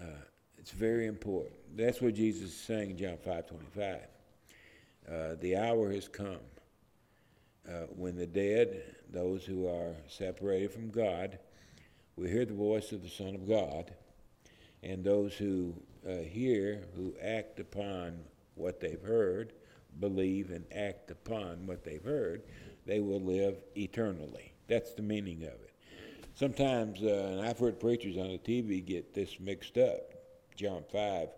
Uh, 0.00 0.22
it's 0.56 0.70
very 0.70 1.06
important. 1.06 1.56
That's 1.74 2.00
what 2.00 2.14
Jesus 2.14 2.50
is 2.50 2.56
saying 2.56 2.90
in 2.90 2.96
John 2.96 3.16
5 3.16 3.48
25. 3.48 3.98
Uh, 5.10 5.34
the 5.40 5.56
hour 5.56 5.90
has 5.90 6.06
come 6.06 6.38
uh, 7.68 7.86
when 7.96 8.14
the 8.14 8.26
dead, 8.26 8.84
those 9.10 9.44
who 9.44 9.66
are 9.66 9.96
separated 10.06 10.70
from 10.70 10.88
God, 10.90 11.40
will 12.14 12.28
hear 12.28 12.44
the 12.44 12.54
voice 12.54 12.92
of 12.92 13.02
the 13.02 13.10
Son 13.10 13.34
of 13.34 13.48
God, 13.48 13.90
and 14.84 15.02
those 15.02 15.34
who 15.34 15.74
uh, 16.08 16.18
hear, 16.18 16.84
who 16.94 17.14
act 17.20 17.58
upon 17.58 18.20
what 18.54 18.78
they've 18.78 19.02
heard, 19.02 19.54
believe 19.98 20.52
and 20.52 20.64
act 20.72 21.10
upon 21.10 21.66
what 21.66 21.82
they've 21.82 22.04
heard, 22.04 22.42
they 22.88 22.98
will 22.98 23.20
live 23.20 23.54
eternally. 23.76 24.52
That's 24.66 24.94
the 24.94 25.02
meaning 25.02 25.44
of 25.44 25.52
it. 25.52 25.72
Sometimes, 26.34 27.00
uh, 27.02 27.30
and 27.32 27.40
I've 27.40 27.58
heard 27.58 27.78
preachers 27.78 28.16
on 28.16 28.28
the 28.28 28.38
TV 28.38 28.84
get 28.84 29.14
this 29.14 29.38
mixed 29.38 29.78
up. 29.78 30.14
John 30.56 30.82
5, 30.90 31.28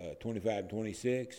uh, 0.00 0.04
25 0.20 0.58
and 0.58 0.70
26 0.70 1.36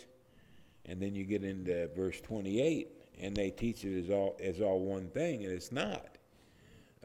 and 0.85 1.01
then 1.01 1.15
you 1.15 1.23
get 1.23 1.43
into 1.43 1.87
verse 1.95 2.19
28 2.21 2.87
and 3.19 3.35
they 3.35 3.49
teach 3.49 3.83
it 3.85 4.03
as 4.03 4.09
all 4.09 4.37
as 4.41 4.61
all 4.61 4.79
one 4.79 5.07
thing 5.09 5.43
and 5.43 5.53
it's 5.53 5.71
not 5.71 6.17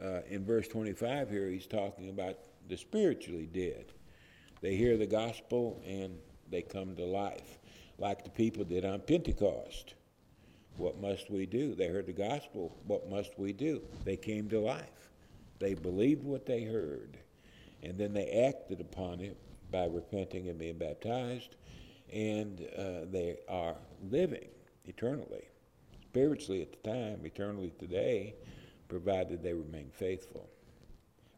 uh, 0.03 0.21
in 0.29 0.45
verse 0.45 0.67
25 0.67 1.29
here 1.29 1.47
he's 1.49 1.67
talking 1.67 2.09
about 2.09 2.37
the 2.67 2.77
spiritually 2.77 3.47
dead 3.51 3.85
they 4.61 4.75
hear 4.75 4.97
the 4.97 5.07
gospel 5.07 5.81
and 5.85 6.17
they 6.49 6.61
come 6.61 6.95
to 6.95 7.03
life 7.03 7.57
like 7.97 8.23
the 8.23 8.29
people 8.29 8.63
did 8.63 8.85
on 8.85 8.99
pentecost 8.99 9.93
What 10.77 11.01
must 11.01 11.29
we 11.31 11.45
do? 11.45 11.75
They 11.75 11.87
heard 11.87 12.05
the 12.05 12.13
gospel. 12.13 12.75
What 12.85 13.09
must 13.09 13.37
we 13.37 13.51
do? 13.51 13.81
They 14.05 14.15
came 14.15 14.47
to 14.49 14.59
life. 14.59 15.09
They 15.59 15.73
believed 15.73 16.23
what 16.23 16.45
they 16.45 16.63
heard, 16.63 17.17
and 17.81 17.97
then 17.97 18.13
they 18.13 18.45
acted 18.47 18.79
upon 18.79 19.21
it 19.21 19.37
by 19.71 19.85
repenting 19.85 20.49
and 20.49 20.59
being 20.59 20.77
baptized, 20.77 21.55
and 22.13 22.61
uh, 22.77 23.05
they 23.11 23.37
are 23.49 23.75
living 24.11 24.49
eternally, 24.85 25.47
spiritually 26.03 26.61
at 26.61 26.71
the 26.71 26.89
time, 26.89 27.25
eternally 27.25 27.73
today, 27.79 28.35
provided 28.87 29.41
they 29.41 29.53
remain 29.53 29.89
faithful. 29.91 30.47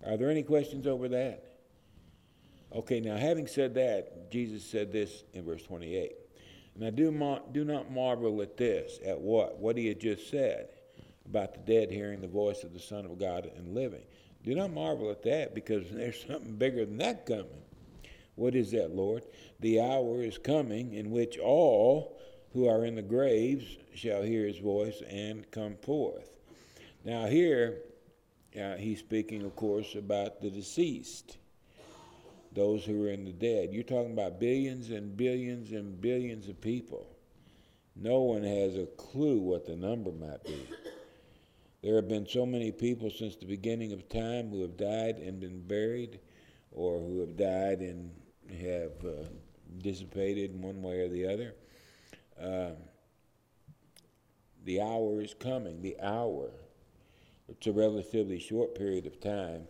Are 0.05 0.17
there 0.17 0.29
any 0.29 0.43
questions 0.43 0.85
over 0.85 1.07
that? 1.09 1.45
Okay, 2.75 2.99
now 2.99 3.17
having 3.17 3.47
said 3.47 3.73
that, 3.75 4.29
Jesus 4.29 4.63
said 4.63 4.91
this 4.91 5.23
in 5.33 5.43
verse 5.43 5.63
28. 5.63 6.11
Now 6.75 6.89
do, 6.89 7.11
mar- 7.11 7.41
do 7.51 7.65
not 7.65 7.91
marvel 7.91 8.41
at 8.41 8.57
this, 8.57 8.99
at 9.05 9.19
what? 9.19 9.57
What 9.57 9.77
he 9.77 9.87
had 9.87 9.99
just 9.99 10.29
said 10.29 10.69
about 11.25 11.53
the 11.53 11.59
dead 11.59 11.91
hearing 11.91 12.21
the 12.21 12.27
voice 12.27 12.63
of 12.63 12.73
the 12.73 12.79
Son 12.79 13.05
of 13.05 13.19
God 13.19 13.49
and 13.57 13.73
living. 13.73 14.03
Do 14.43 14.55
not 14.55 14.71
marvel 14.71 15.11
at 15.11 15.23
that 15.23 15.53
because 15.53 15.89
there's 15.91 16.25
something 16.25 16.55
bigger 16.55 16.85
than 16.85 16.97
that 16.97 17.25
coming. 17.25 17.63
What 18.35 18.55
is 18.55 18.71
that, 18.71 18.95
Lord? 18.95 19.23
The 19.59 19.81
hour 19.81 20.23
is 20.23 20.37
coming 20.37 20.93
in 20.93 21.11
which 21.11 21.37
all 21.37 22.17
who 22.53 22.67
are 22.67 22.85
in 22.85 22.95
the 22.95 23.01
graves 23.01 23.77
shall 23.93 24.23
hear 24.23 24.47
his 24.47 24.57
voice 24.59 25.01
and 25.09 25.49
come 25.51 25.75
forth. 25.75 26.29
Now, 27.03 27.25
here, 27.27 27.79
uh, 28.59 28.75
he's 28.75 28.99
speaking, 28.99 29.43
of 29.43 29.55
course, 29.55 29.95
about 29.95 30.41
the 30.41 30.49
deceased, 30.49 31.37
those 32.53 32.83
who 32.83 33.05
are 33.05 33.09
in 33.09 33.25
the 33.25 33.31
dead. 33.31 33.69
You're 33.71 33.83
talking 33.83 34.13
about 34.13 34.39
billions 34.39 34.89
and 34.89 35.15
billions 35.15 35.71
and 35.71 35.99
billions 35.99 36.47
of 36.47 36.59
people. 36.59 37.07
No 37.95 38.21
one 38.21 38.43
has 38.43 38.77
a 38.77 38.85
clue 38.85 39.39
what 39.39 39.65
the 39.65 39.75
number 39.75 40.11
might 40.11 40.43
be. 40.43 40.67
There 41.83 41.95
have 41.95 42.07
been 42.07 42.27
so 42.27 42.45
many 42.45 42.71
people 42.71 43.09
since 43.09 43.35
the 43.35 43.45
beginning 43.45 43.93
of 43.93 44.09
time 44.09 44.49
who 44.49 44.61
have 44.61 44.77
died 44.77 45.17
and 45.17 45.39
been 45.39 45.61
buried, 45.65 46.19
or 46.71 46.99
who 46.99 47.19
have 47.21 47.37
died 47.37 47.79
and 47.79 48.11
have 48.61 48.91
uh, 49.05 49.23
dissipated 49.79 50.51
in 50.51 50.61
one 50.61 50.81
way 50.81 50.99
or 50.99 51.09
the 51.09 51.27
other. 51.27 51.55
Uh, 52.41 52.71
the 54.65 54.81
hour 54.81 55.21
is 55.21 55.33
coming. 55.33 55.81
The 55.81 55.97
hour. 56.01 56.51
It's 57.47 57.67
a 57.67 57.71
relatively 57.71 58.39
short 58.39 58.75
period 58.75 59.07
of 59.07 59.19
time. 59.19 59.67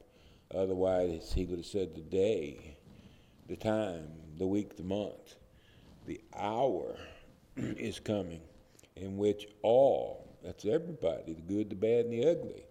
Otherwise, 0.53 1.31
he 1.33 1.45
would 1.45 1.59
have 1.59 1.65
said 1.65 1.95
the 1.95 2.01
day, 2.01 2.77
the 3.47 3.55
time, 3.55 4.07
the 4.37 4.47
week, 4.47 4.75
the 4.77 4.83
month. 4.83 5.35
The 6.05 6.21
hour 6.35 6.97
is 7.55 7.99
coming 7.99 8.41
in 8.95 9.17
which 9.17 9.47
all 9.61 10.29
that's 10.43 10.65
everybody, 10.65 11.33
the 11.33 11.41
good, 11.41 11.69
the 11.69 11.75
bad, 11.75 12.05
and 12.05 12.13
the 12.13 12.29
ugly. 12.29 12.63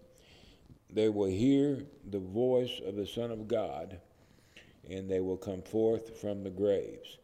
They 0.91 1.09
will 1.09 1.29
hear 1.29 1.83
the 2.09 2.19
voice 2.19 2.81
of 2.85 2.95
the 2.95 3.05
Son 3.05 3.31
of 3.31 3.47
God, 3.47 3.99
and 4.89 5.09
they 5.09 5.19
will 5.19 5.37
come 5.37 5.61
forth 5.61 6.19
from 6.19 6.43
the 6.43 6.49
graves. 6.49 7.17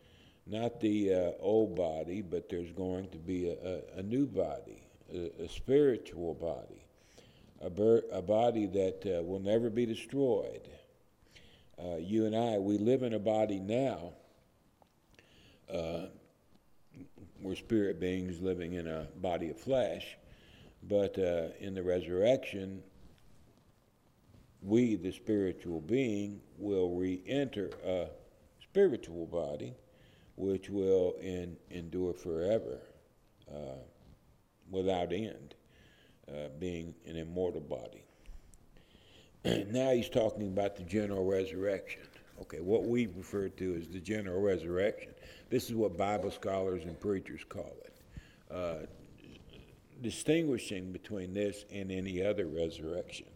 Not 0.46 0.80
the 0.80 1.14
uh, 1.14 1.32
old 1.40 1.76
body, 1.76 2.22
but 2.22 2.50
there's 2.50 2.72
going 2.72 3.10
to 3.10 3.18
be 3.18 3.50
a, 3.50 3.54
a, 3.54 4.00
a 4.00 4.04
new 4.04 4.28
body, 4.28 4.84
a, 5.12 5.32
a, 5.44 5.50
spiritual 5.50 6.36
body, 6.36 6.85
a, 7.66 8.02
a 8.12 8.22
body 8.22 8.66
that 8.68 9.20
uh, 9.20 9.24
will 9.24 9.40
never 9.40 9.70
be 9.70 9.86
destroyed. 9.86 10.68
Uh, 11.78 11.98
you 11.98 12.26
and 12.26 12.36
I, 12.36 12.58
we 12.58 12.78
live 12.78 13.04
in 13.04 13.14
a 13.14 13.20
body 13.20 13.60
now. 13.60 14.14
Uh, 15.72 16.06
we're 17.42 17.56
spirit 17.56 18.00
beings 18.00 18.40
living 18.42 18.74
in 18.74 18.88
a 18.88 19.08
body 19.22 19.50
of 19.50 19.60
flesh 19.60 20.16
but 20.88 21.18
uh, 21.18 21.48
in 21.60 21.74
the 21.74 21.84
resurrection, 21.84 22.84
we, 24.62 24.96
the 24.96 25.12
spiritual 25.12 25.82
being, 25.82 26.42
will 26.58 26.96
re 26.96 27.22
enter 27.28 27.70
a 27.86 28.08
spiritual 28.62 29.26
body 29.26 29.74
which 30.36 30.70
will 30.70 31.16
in, 31.22 31.56
endure 31.72 32.14
forever 32.14 32.80
uh, 33.52 33.78
without 34.70 35.12
end, 35.12 35.56
uh, 36.30 36.50
being 36.60 36.94
an 37.06 37.16
immortal 37.16 37.62
body. 37.62 38.04
now 39.72 39.92
he's 39.92 40.10
talking 40.10 40.48
about 40.48 40.76
the 40.76 40.84
general 40.84 41.26
resurrection. 41.26 42.02
Okay, 42.42 42.60
what 42.60 42.84
we 42.84 43.08
refer 43.08 43.48
to 43.48 43.76
as 43.76 43.88
the 43.88 44.00
general 44.00 44.42
resurrection. 44.42 45.12
This 45.50 45.70
is 45.70 45.76
what 45.76 45.98
Bible 45.98 46.32
scholars 46.32 46.84
and 46.84 47.00
preachers 47.00 47.42
call 47.48 47.74
it. 47.86 47.94
Uh, 48.52 48.86
distinguishing 50.02 50.92
between 50.92 51.34
this 51.34 51.66
and 51.72 51.92
any 51.92 52.26
other 52.26 52.46
resurrection. 52.48 53.28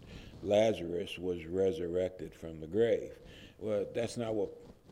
Lazarus 0.43 1.17
was 1.17 1.45
resurrected 1.45 2.33
from 2.33 2.59
the 2.59 2.67
grave. 2.67 3.11
Well, 3.59 3.85
that's 3.93 4.17
not 4.17 4.35
what 4.35 4.49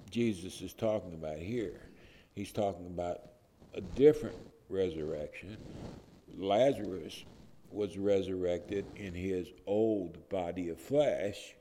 Jesus 0.10 0.62
is 0.62 0.74
talking 0.74 1.14
about 1.14 1.38
here. 1.38 1.82
He's 2.34 2.52
talking 2.52 2.88
about 2.88 3.22
a 3.74 3.82
different 3.82 4.38
resurrection. 4.70 5.58
Lazarus 6.38 7.24
was 7.72 7.98
resurrected 7.98 8.86
in 8.96 9.14
his 9.14 9.48
old 9.66 10.30
body 10.30 10.70
of 10.70 10.80
flesh. 10.80 11.56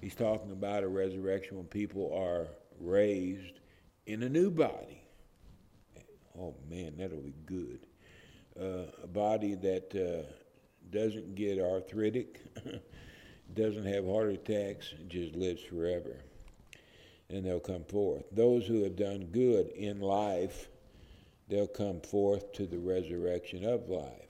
He's 0.00 0.14
talking 0.14 0.50
about 0.52 0.82
a 0.82 0.88
resurrection 0.88 1.56
when 1.56 1.66
people 1.66 2.12
are 2.14 2.48
raised 2.80 3.60
in 4.06 4.22
a 4.22 4.28
new 4.28 4.50
body. 4.50 5.02
Oh 6.38 6.54
man, 6.68 6.94
that'll 6.96 7.18
be 7.20 7.34
good 7.44 7.80
uh, 8.58 8.84
a 9.02 9.06
body 9.06 9.54
that 9.54 9.94
uh, 9.94 10.28
doesn't 10.90 11.34
get 11.34 11.58
arthritic, 11.58 12.40
doesn't 13.54 13.86
have 13.86 14.06
heart 14.06 14.30
attacks, 14.30 14.94
just 15.08 15.34
lives 15.34 15.62
forever. 15.62 16.16
And 17.28 17.44
they'll 17.44 17.60
come 17.60 17.84
forth. 17.84 18.24
Those 18.32 18.66
who 18.66 18.82
have 18.82 18.96
done 18.96 19.26
good 19.26 19.68
in 19.68 20.00
life, 20.00 20.68
they'll 21.48 21.68
come 21.68 22.00
forth 22.00 22.52
to 22.54 22.66
the 22.66 22.78
resurrection 22.78 23.64
of 23.64 23.88
life. 23.88 24.29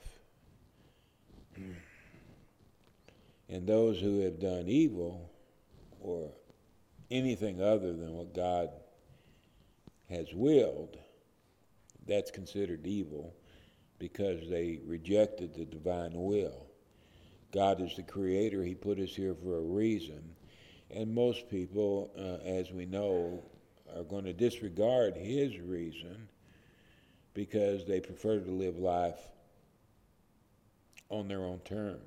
And 3.49 3.67
those 3.67 3.99
who 3.99 4.21
have 4.21 4.39
done 4.39 4.67
evil 4.67 5.29
or 5.99 6.31
anything 7.09 7.61
other 7.61 7.93
than 7.93 8.13
what 8.13 8.33
God 8.33 8.69
has 10.09 10.27
willed, 10.33 10.97
that's 12.07 12.31
considered 12.31 12.85
evil 12.85 13.35
because 13.99 14.49
they 14.49 14.79
rejected 14.85 15.53
the 15.53 15.65
divine 15.65 16.13
will. 16.13 16.65
God 17.51 17.81
is 17.81 17.95
the 17.95 18.03
creator, 18.03 18.63
He 18.63 18.73
put 18.73 18.99
us 18.99 19.09
here 19.09 19.35
for 19.35 19.57
a 19.57 19.61
reason. 19.61 20.35
And 20.89 21.13
most 21.13 21.49
people, 21.49 22.11
uh, 22.17 22.45
as 22.47 22.71
we 22.71 22.85
know, 22.85 23.43
are 23.95 24.03
going 24.03 24.25
to 24.25 24.33
disregard 24.33 25.15
His 25.15 25.59
reason 25.59 26.27
because 27.33 27.85
they 27.85 27.99
prefer 27.99 28.39
to 28.39 28.51
live 28.51 28.77
life 28.77 29.19
on 31.11 31.27
their 31.27 31.41
own 31.41 31.59
terms. 31.59 31.99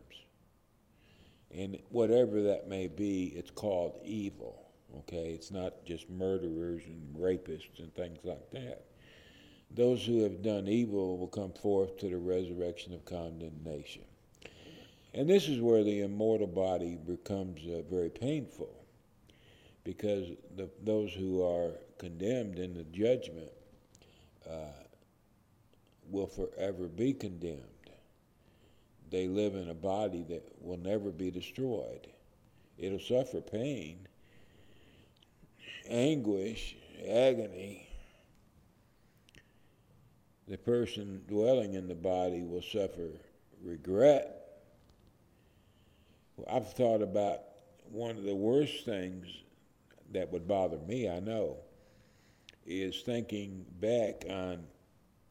And 1.55 1.79
whatever 1.91 2.43
that 2.43 2.69
may 2.69 2.89
be, 2.89 3.33
it's 3.37 3.51
called 3.51 4.01
evil. 4.05 4.67
Okay? 4.99 5.31
It's 5.31 5.53
not 5.53 5.85
just 5.85 6.11
murderers 6.11 6.83
and 6.87 7.15
rapists 7.17 7.79
and 7.79 7.95
things 7.95 8.19
like 8.25 8.51
that 8.51 8.85
those 9.75 10.05
who 10.05 10.23
have 10.23 10.43
done 10.43 10.69
evil 10.69 11.19
will 11.19 11.29
come 11.29 11.53
forth 11.53 11.99
to 11.99 12.09
the 12.09 12.17
resurrection 12.17 12.95
of 12.95 13.05
condemnation. 13.05 14.03
And 15.13 15.29
this 15.29 15.49
is 15.49 15.61
where 15.61 15.85
the 15.85 16.01
immortal 16.01 16.47
body 16.47 16.97
becomes 16.97 17.61
uh, 17.67 17.83
very 17.91 18.11
painful 18.11 18.71
because 19.85 20.29
the, 20.57 20.69
those 20.83 21.13
who 21.13 21.45
are 21.45 21.73
condemned 21.99 22.59
in 22.59 22.75
the 22.75 22.85
judgment 22.85 23.51
uh, 24.49 24.85
will 26.11 26.27
forever 26.27 26.89
be 26.89 27.13
condemned. 27.13 27.63
They 29.15 29.29
live 29.29 29.55
in 29.55 29.71
a 29.71 29.75
body 29.75 30.25
that 30.29 30.43
will 30.61 30.77
never 30.77 31.13
be 31.13 31.31
destroyed. 31.31 32.09
It'll 32.77 32.99
suffer 32.99 33.41
pain, 33.41 34.09
anguish, 35.89 36.75
agony, 37.09 37.87
the 40.49 40.59
person 40.59 41.23
dwelling 41.29 41.75
in 41.75 41.87
the 41.87 41.95
body 41.95 42.43
will 42.43 42.61
suffer 42.61 43.11
regret. 43.63 44.35
I've 46.51 46.73
thought 46.73 47.01
about 47.01 47.39
one 47.93 48.17
of 48.17 48.25
the 48.25 48.35
worst 48.35 48.85
things 48.85 49.29
that 50.11 50.33
would 50.33 50.49
bother 50.49 50.79
me, 50.89 51.09
I 51.09 51.21
know, 51.21 51.59
is 52.67 53.03
thinking 53.03 53.65
back 53.81 54.25
on 54.29 54.65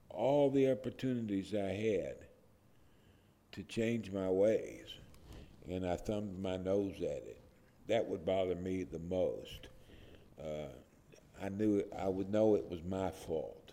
all 0.10 0.50
the 0.50 0.72
opportunities 0.72 1.54
I 1.54 1.74
had 1.74 2.16
to 3.54 3.64
change 3.64 4.12
my 4.12 4.30
ways, 4.30 4.86
and 5.70 5.86
I 5.86 5.96
thumbed 5.96 6.42
my 6.42 6.58
nose 6.58 6.96
at 6.98 7.04
it. 7.04 7.40
That 7.88 8.08
would 8.08 8.26
bother 8.26 8.56
me 8.56 8.84
the 8.84 9.00
most. 9.00 9.68
Uh, 10.40 10.68
I 11.42 11.50
knew 11.50 11.78
it, 11.78 11.94
I 11.98 12.08
would 12.08 12.32
know 12.32 12.56
it 12.56 12.70
was 12.70 12.84
my 12.84 13.10
fault 13.10 13.64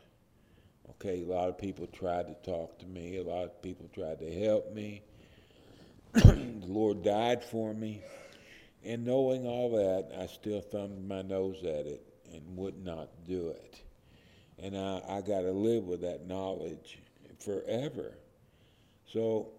Okay, 1.02 1.22
a 1.22 1.26
lot 1.26 1.48
of 1.48 1.56
people 1.56 1.86
tried 1.86 2.26
to 2.26 2.34
talk 2.50 2.78
to 2.80 2.86
me, 2.86 3.16
a 3.16 3.22
lot 3.22 3.44
of 3.44 3.62
people 3.62 3.88
tried 3.94 4.18
to 4.18 4.30
help 4.38 4.74
me. 4.74 5.02
the 6.12 6.60
Lord 6.66 7.02
died 7.02 7.42
for 7.42 7.72
me. 7.72 8.02
And 8.84 9.06
knowing 9.06 9.46
all 9.46 9.70
that, 9.70 10.10
I 10.20 10.26
still 10.26 10.60
thumbed 10.60 11.08
my 11.08 11.22
nose 11.22 11.62
at 11.62 11.86
it 11.86 12.02
and 12.34 12.42
would 12.56 12.84
not 12.84 13.08
do 13.26 13.48
it. 13.48 13.80
And 14.58 14.76
I, 14.76 15.00
I 15.08 15.20
got 15.22 15.40
to 15.40 15.52
live 15.52 15.84
with 15.84 16.02
that 16.02 16.26
knowledge 16.26 16.98
forever. 17.38 18.12
So 19.06 19.52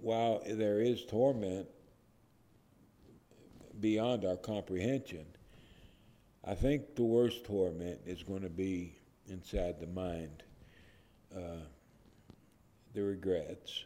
while 0.00 0.42
there 0.46 0.80
is 0.80 1.04
torment 1.04 1.66
beyond 3.80 4.24
our 4.24 4.36
comprehension, 4.36 5.24
I 6.44 6.54
think 6.54 6.94
the 6.96 7.04
worst 7.04 7.44
torment 7.44 8.00
is 8.06 8.22
going 8.22 8.42
to 8.42 8.48
be 8.48 8.96
inside 9.28 9.80
the 9.80 9.86
mind 9.86 10.42
uh, 11.34 11.60
the 12.94 13.02
regrets 13.02 13.84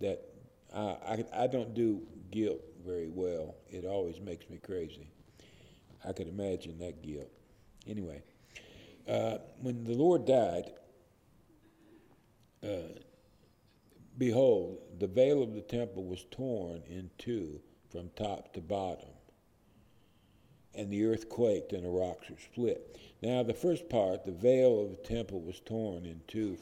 that 0.00 0.20
I, 0.74 0.80
I, 0.80 1.24
I 1.34 1.46
don't 1.46 1.74
do 1.74 2.02
guilt 2.30 2.62
very 2.86 3.08
well. 3.08 3.56
It 3.68 3.84
always 3.84 4.20
makes 4.20 4.48
me 4.48 4.58
crazy. 4.58 5.10
I 6.08 6.12
could 6.12 6.28
imagine 6.28 6.78
that 6.78 7.02
guilt. 7.02 7.30
Anyway, 7.86 8.22
uh, 9.08 9.38
when 9.60 9.84
the 9.84 9.94
Lord 9.94 10.26
died, 10.26 10.70
uh, 12.62 12.98
behold, 14.18 14.78
the 14.98 15.06
veil 15.06 15.42
of 15.42 15.54
the 15.54 15.62
temple 15.62 16.04
was 16.04 16.26
torn 16.30 16.82
in 16.88 17.10
two 17.18 17.60
from 17.90 18.10
top 18.16 18.52
to 18.52 18.60
bottom, 18.60 19.08
and 20.74 20.90
the 20.90 21.04
earth 21.06 21.28
quaked 21.28 21.72
and 21.72 21.84
the 21.84 21.88
rocks 21.88 22.28
were 22.28 22.36
split. 22.52 22.98
Now, 23.22 23.42
the 23.42 23.54
first 23.54 23.88
part, 23.88 24.24
the 24.24 24.32
veil 24.32 24.80
of 24.82 24.90
the 24.90 24.96
temple 24.96 25.40
was 25.40 25.60
torn 25.60 26.04
in 26.04 26.20
two, 26.28 26.58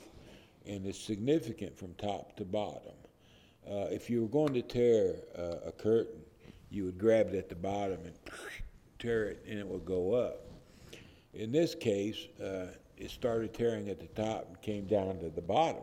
and 0.66 0.86
it's 0.86 0.98
significant 0.98 1.76
from 1.78 1.94
top 1.94 2.36
to 2.36 2.44
bottom. 2.44 2.94
Uh, 3.68 3.86
if 3.90 4.08
you 4.08 4.22
were 4.22 4.28
going 4.28 4.54
to 4.54 4.62
tear 4.62 5.16
uh, 5.36 5.66
a 5.66 5.72
curtain, 5.72 6.20
you 6.70 6.84
would 6.84 6.98
grab 6.98 7.28
it 7.28 7.34
at 7.34 7.48
the 7.48 7.54
bottom 7.54 7.98
and 8.04 8.14
tear 8.98 9.30
it, 9.30 9.44
and 9.48 9.58
it 9.58 9.66
would 9.66 9.84
go 9.84 10.14
up. 10.14 10.42
In 11.34 11.52
this 11.52 11.74
case, 11.74 12.28
uh, 12.42 12.68
it 12.96 13.10
started 13.10 13.52
tearing 13.52 13.88
at 13.88 14.00
the 14.00 14.06
top 14.20 14.46
and 14.48 14.60
came 14.62 14.86
down 14.86 15.18
to 15.18 15.28
the 15.28 15.42
bottom. 15.42 15.82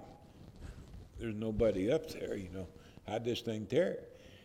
There's 1.19 1.35
nobody 1.35 1.91
up 1.91 2.09
there, 2.11 2.35
you 2.35 2.49
know. 2.49 2.67
How'd 3.07 3.25
this 3.25 3.41
thing 3.41 3.65
tear? 3.65 3.99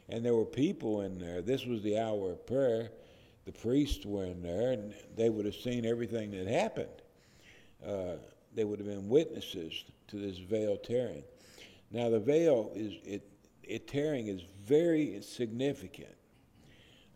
And 0.08 0.24
there 0.24 0.34
were 0.34 0.44
people 0.44 1.02
in 1.02 1.18
there. 1.18 1.42
This 1.42 1.64
was 1.64 1.82
the 1.82 1.98
hour 1.98 2.32
of 2.32 2.46
prayer. 2.46 2.90
The 3.44 3.52
priests 3.52 4.04
were 4.04 4.24
in 4.24 4.42
there, 4.42 4.72
and 4.72 4.94
they 5.16 5.30
would 5.30 5.44
have 5.46 5.54
seen 5.54 5.86
everything 5.86 6.30
that 6.32 6.46
happened. 6.46 6.88
Uh, 7.86 8.16
they 8.54 8.64
would 8.64 8.78
have 8.78 8.88
been 8.88 9.08
witnesses 9.08 9.84
to 10.08 10.16
this 10.16 10.38
veil 10.38 10.76
tearing. 10.76 11.22
Now, 11.90 12.10
the 12.10 12.20
veil 12.20 12.72
is 12.74 12.94
it, 13.04 13.22
it 13.62 13.88
tearing 13.88 14.28
is 14.28 14.42
very 14.64 15.20
significant. 15.22 16.14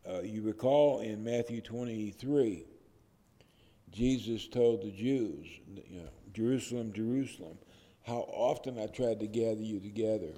Uh, 0.08 0.20
you 0.22 0.42
recall 0.42 1.00
in 1.00 1.22
Matthew 1.22 1.60
23, 1.60 2.64
Jesus 3.90 4.48
told 4.48 4.82
the 4.82 4.90
Jews, 4.90 5.46
you 5.90 6.00
know, 6.00 6.08
Jerusalem, 6.32 6.92
Jerusalem, 6.92 7.58
how 8.04 8.26
often 8.28 8.78
I 8.78 8.86
tried 8.86 9.20
to 9.20 9.26
gather 9.26 9.62
you 9.62 9.80
together, 9.80 10.32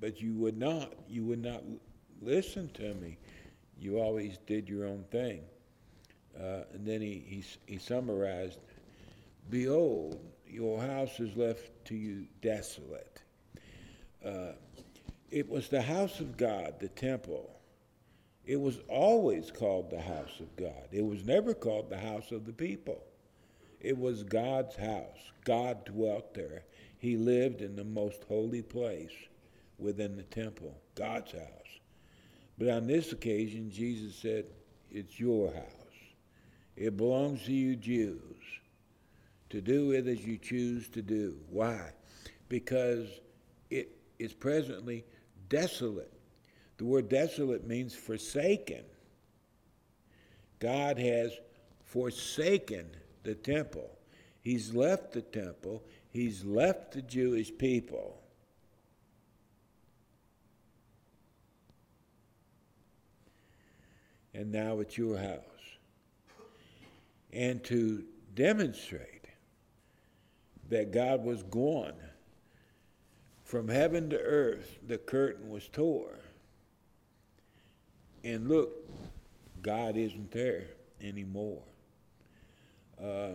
but 0.00 0.20
you 0.20 0.34
would 0.34 0.58
not. 0.58 0.92
You 1.08 1.24
would 1.24 1.42
not 1.42 1.62
listen 2.20 2.68
to 2.74 2.94
me. 2.94 3.18
You 3.78 3.98
always 3.98 4.38
did 4.46 4.68
your 4.68 4.86
own 4.86 5.04
thing. 5.10 5.42
Uh, 6.38 6.64
and 6.72 6.86
then 6.86 7.00
he, 7.00 7.24
he, 7.26 7.44
he 7.66 7.78
summarized 7.78 8.58
Behold, 9.48 10.20
your 10.46 10.80
house 10.80 11.18
is 11.18 11.36
left 11.36 11.84
to 11.86 11.94
you 11.96 12.26
desolate. 12.40 13.22
Uh, 14.24 14.52
it 15.30 15.48
was 15.48 15.68
the 15.68 15.82
house 15.82 16.20
of 16.20 16.36
God, 16.36 16.74
the 16.78 16.88
temple. 16.88 17.50
It 18.44 18.60
was 18.60 18.80
always 18.88 19.50
called 19.50 19.90
the 19.90 20.00
house 20.00 20.40
of 20.40 20.54
God. 20.56 20.88
It 20.92 21.04
was 21.04 21.24
never 21.24 21.54
called 21.54 21.90
the 21.90 21.98
house 21.98 22.30
of 22.32 22.46
the 22.46 22.52
people. 22.52 23.02
It 23.80 23.98
was 23.98 24.22
God's 24.22 24.76
house. 24.76 25.18
God 25.44 25.84
dwelt 25.84 26.34
there. 26.34 26.64
He 26.98 27.16
lived 27.16 27.62
in 27.62 27.76
the 27.76 27.84
most 27.84 28.24
holy 28.28 28.62
place 28.62 29.12
within 29.78 30.16
the 30.16 30.22
temple, 30.24 30.76
God's 30.94 31.32
house. 31.32 31.80
But 32.58 32.68
on 32.68 32.86
this 32.86 33.12
occasion, 33.12 33.70
Jesus 33.70 34.14
said, 34.14 34.44
It's 34.90 35.18
your 35.18 35.52
house. 35.52 35.64
It 36.76 36.96
belongs 36.96 37.44
to 37.44 37.52
you 37.52 37.76
Jews 37.76 38.36
to 39.48 39.60
do 39.60 39.88
with 39.88 40.08
as 40.08 40.24
you 40.24 40.36
choose 40.36 40.88
to 40.90 41.02
do. 41.02 41.36
Why? 41.50 41.90
Because 42.48 43.08
it 43.70 43.96
is 44.18 44.32
presently 44.32 45.04
desolate. 45.48 46.12
The 46.76 46.84
word 46.84 47.08
desolate 47.08 47.66
means 47.66 47.94
forsaken. 47.94 48.84
God 50.58 50.98
has 50.98 51.32
forsaken 51.84 52.90
the 53.22 53.34
temple. 53.34 53.90
He's 54.42 54.74
left 54.74 55.12
the 55.12 55.22
temple. 55.22 55.82
He's 56.10 56.44
left 56.44 56.92
the 56.92 57.02
Jewish 57.02 57.56
people. 57.56 58.20
And 64.32 64.50
now 64.50 64.80
it's 64.80 64.96
your 64.96 65.18
house. 65.18 65.42
And 67.32 67.62
to 67.64 68.04
demonstrate 68.34 69.26
that 70.68 70.92
God 70.92 71.24
was 71.24 71.42
gone 71.42 71.94
from 73.44 73.68
heaven 73.68 74.08
to 74.10 74.18
earth, 74.18 74.78
the 74.86 74.98
curtain 74.98 75.50
was 75.50 75.68
tore. 75.68 76.20
And 78.22 78.48
look, 78.48 78.70
God 79.62 79.96
isn't 79.96 80.30
there 80.30 80.66
anymore. 81.00 81.62
Uh, 83.02 83.32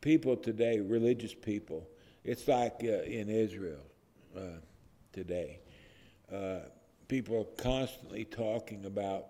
people 0.00 0.36
today, 0.36 0.80
religious 0.80 1.34
people, 1.34 1.88
it's 2.24 2.46
like 2.46 2.76
uh, 2.84 3.02
in 3.02 3.28
Israel 3.28 3.80
uh, 4.36 4.60
today. 5.12 5.58
Uh, 6.32 6.60
people 7.08 7.40
are 7.40 7.62
constantly 7.62 8.24
talking 8.24 8.86
about 8.86 9.26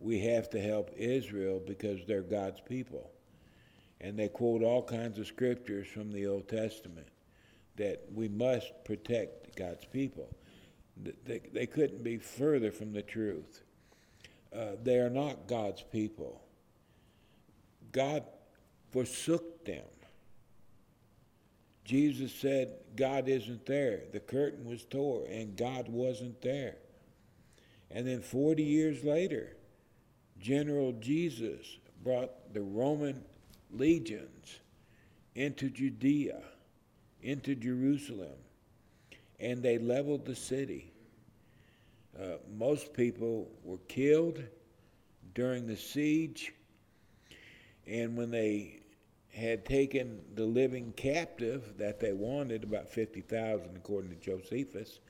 we 0.00 0.20
have 0.20 0.50
to 0.50 0.60
help 0.60 0.90
Israel 0.96 1.62
because 1.66 2.04
they're 2.06 2.22
God's 2.22 2.60
people. 2.60 3.10
And 4.00 4.18
they 4.18 4.28
quote 4.28 4.62
all 4.62 4.82
kinds 4.82 5.18
of 5.18 5.26
scriptures 5.26 5.86
from 5.86 6.12
the 6.12 6.26
Old 6.26 6.48
Testament 6.48 7.08
that 7.76 8.04
we 8.12 8.28
must 8.28 8.72
protect 8.84 9.56
God's 9.56 9.84
people. 9.86 10.28
They, 11.24 11.40
they 11.52 11.66
couldn't 11.66 12.04
be 12.04 12.18
further 12.18 12.70
from 12.70 12.92
the 12.92 13.02
truth. 13.02 13.62
Uh, 14.54 14.72
they 14.82 14.98
are 14.98 15.10
not 15.10 15.48
God's 15.48 15.82
people. 15.82 16.40
God 17.92 18.24
forsook 18.94 19.64
them. 19.64 19.82
Jesus 21.84 22.32
said, 22.32 22.76
God 22.94 23.28
isn't 23.28 23.66
there. 23.66 24.02
The 24.12 24.20
curtain 24.20 24.64
was 24.64 24.84
tore, 24.84 25.26
and 25.28 25.56
God 25.56 25.88
wasn't 25.88 26.40
there. 26.40 26.76
And 27.90 28.06
then 28.06 28.20
40 28.20 28.62
years 28.62 29.02
later, 29.02 29.56
General 30.38 30.92
Titus 30.92 31.66
brought 32.04 32.54
the 32.54 32.62
Roman 32.62 33.24
legions 33.72 34.60
into 35.34 35.68
Judea, 35.68 36.40
into 37.20 37.56
Jerusalem, 37.56 38.38
and 39.40 39.60
they 39.60 39.78
leveled 39.78 40.24
the 40.24 40.36
city. 40.36 40.92
Uh, 42.16 42.36
most 42.56 42.92
people 42.92 43.50
were 43.64 43.78
killed 43.88 44.40
during 45.34 45.66
the 45.66 45.76
siege, 45.76 46.52
and 47.88 48.16
when 48.16 48.30
they 48.30 48.78
had 49.34 49.64
taken 49.64 50.20
the 50.36 50.44
living 50.44 50.92
captive 50.96 51.76
that 51.78 51.98
they 51.98 52.12
wanted, 52.12 52.62
about 52.62 52.88
50,000 52.88 53.76
according 53.76 54.10
to 54.10 54.16
Josephus, 54.16 55.00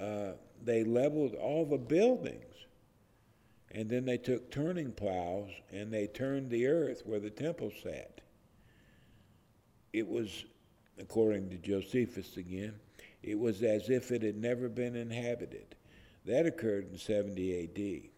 uh, 0.00 0.32
they 0.64 0.82
leveled 0.82 1.34
all 1.34 1.64
the 1.64 1.78
buildings. 1.78 2.44
And 3.70 3.88
then 3.88 4.04
they 4.04 4.18
took 4.18 4.50
turning 4.50 4.92
plows 4.92 5.50
and 5.72 5.92
they 5.92 6.06
turned 6.06 6.50
the 6.50 6.66
earth 6.66 7.02
where 7.04 7.20
the 7.20 7.30
temple 7.30 7.72
sat. 7.82 8.20
It 9.92 10.08
was, 10.08 10.44
according 10.98 11.50
to 11.50 11.56
Josephus 11.56 12.36
again, 12.36 12.74
it 13.22 13.38
was 13.38 13.62
as 13.62 13.88
if 13.88 14.10
it 14.10 14.22
had 14.22 14.36
never 14.36 14.68
been 14.68 14.96
inhabited. 14.96 15.74
That 16.24 16.46
occurred 16.46 16.88
in 16.90 16.98
70 16.98 17.64
AD. 17.64 18.10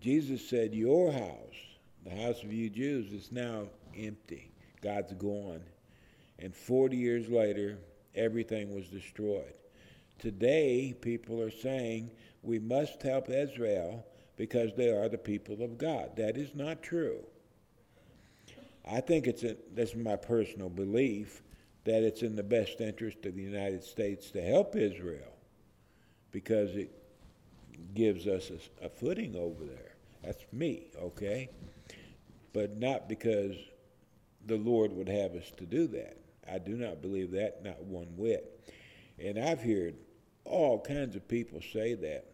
Jesus 0.00 0.48
said, 0.48 0.74
Your 0.74 1.12
house, 1.12 1.78
the 2.04 2.10
house 2.10 2.42
of 2.42 2.52
you 2.52 2.68
Jews, 2.70 3.12
is 3.12 3.30
now 3.30 3.66
empty. 3.96 4.51
God's 4.82 5.12
gone. 5.14 5.62
And 6.38 6.54
40 6.54 6.96
years 6.96 7.28
later, 7.28 7.78
everything 8.14 8.74
was 8.74 8.86
destroyed. 8.88 9.54
Today, 10.18 10.94
people 11.00 11.40
are 11.40 11.50
saying 11.50 12.10
we 12.42 12.58
must 12.58 13.02
help 13.02 13.30
Israel 13.30 14.04
because 14.36 14.74
they 14.76 14.90
are 14.90 15.08
the 15.08 15.18
people 15.18 15.62
of 15.62 15.78
God. 15.78 16.16
That 16.16 16.36
is 16.36 16.54
not 16.54 16.82
true. 16.82 17.20
I 18.88 19.00
think 19.00 19.26
it's 19.26 19.44
a, 19.44 19.56
that's 19.74 19.94
my 19.94 20.16
personal 20.16 20.68
belief 20.68 21.42
that 21.84 22.02
it's 22.02 22.22
in 22.22 22.36
the 22.36 22.42
best 22.42 22.80
interest 22.80 23.24
of 23.26 23.34
the 23.34 23.42
United 23.42 23.84
States 23.84 24.30
to 24.32 24.42
help 24.42 24.76
Israel 24.76 25.32
because 26.30 26.74
it 26.76 26.90
gives 27.94 28.26
us 28.26 28.50
a, 28.50 28.86
a 28.86 28.88
footing 28.88 29.36
over 29.36 29.64
there. 29.64 29.94
That's 30.22 30.44
me, 30.52 30.88
okay? 31.00 31.48
But 32.52 32.76
not 32.76 33.08
because 33.08 33.56
the 34.46 34.56
Lord 34.56 34.92
would 34.92 35.08
have 35.08 35.34
us 35.34 35.50
to 35.58 35.66
do 35.66 35.86
that. 35.88 36.16
I 36.50 36.58
do 36.58 36.76
not 36.76 37.00
believe 37.00 37.30
that, 37.32 37.62
not 37.62 37.82
one 37.84 38.08
whit. 38.16 38.72
And 39.18 39.38
I've 39.38 39.62
heard 39.62 39.94
all 40.44 40.80
kinds 40.80 41.14
of 41.14 41.26
people 41.28 41.60
say 41.72 41.94
that, 41.94 42.26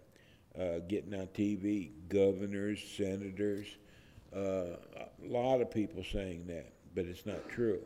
uh, 0.59 0.79
getting 0.89 1.15
on 1.15 1.27
TV, 1.29 1.91
governors, 2.09 2.83
senators, 2.97 3.67
uh, 4.35 4.77
a 4.97 5.27
lot 5.27 5.61
of 5.61 5.71
people 5.71 6.03
saying 6.03 6.47
that, 6.47 6.73
but 6.95 7.05
it's 7.05 7.27
not 7.27 7.49
true. 7.49 7.81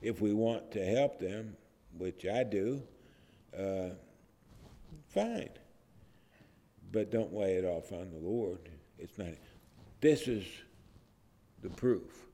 If 0.00 0.20
we 0.20 0.32
want 0.32 0.70
to 0.72 0.84
help 0.84 1.18
them, 1.18 1.56
which 1.96 2.26
I 2.26 2.44
do, 2.44 2.82
uh, 3.56 3.90
fine. 5.08 5.50
But 6.90 7.10
don't 7.10 7.32
weigh 7.32 7.56
it 7.56 7.64
off 7.64 7.92
on 7.92 8.10
the 8.10 8.18
Lord. 8.18 8.70
It's 8.98 9.18
not. 9.18 9.28
This 10.00 10.28
is 10.28 10.44
the 11.60 11.70
proof 11.70 12.27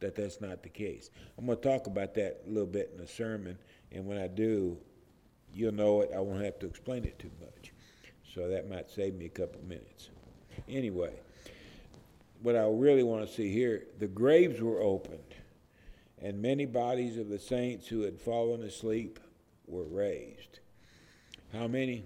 that 0.00 0.14
that's 0.14 0.40
not 0.40 0.62
the 0.62 0.68
case. 0.68 1.10
I'm 1.36 1.46
going 1.46 1.58
to 1.58 1.68
talk 1.68 1.86
about 1.86 2.14
that 2.14 2.42
a 2.46 2.48
little 2.48 2.66
bit 2.66 2.90
in 2.92 3.00
the 3.00 3.06
sermon, 3.06 3.58
and 3.92 4.06
when 4.06 4.18
I 4.18 4.28
do, 4.28 4.78
you'll 5.52 5.72
know 5.72 6.02
it. 6.02 6.10
I 6.14 6.20
won't 6.20 6.44
have 6.44 6.58
to 6.60 6.66
explain 6.66 7.04
it 7.04 7.18
too 7.18 7.30
much. 7.40 7.72
So 8.34 8.48
that 8.48 8.68
might 8.68 8.90
save 8.90 9.14
me 9.14 9.26
a 9.26 9.30
couple 9.30 9.60
minutes. 9.62 10.10
Anyway, 10.68 11.12
what 12.42 12.56
I 12.56 12.66
really 12.68 13.02
want 13.02 13.26
to 13.26 13.32
see 13.32 13.52
here 13.52 13.84
the 13.98 14.06
graves 14.06 14.60
were 14.60 14.80
opened, 14.80 15.34
and 16.20 16.40
many 16.40 16.66
bodies 16.66 17.16
of 17.16 17.28
the 17.28 17.38
saints 17.38 17.88
who 17.88 18.02
had 18.02 18.20
fallen 18.20 18.62
asleep 18.62 19.18
were 19.66 19.84
raised. 19.84 20.60
How 21.52 21.66
many 21.66 22.04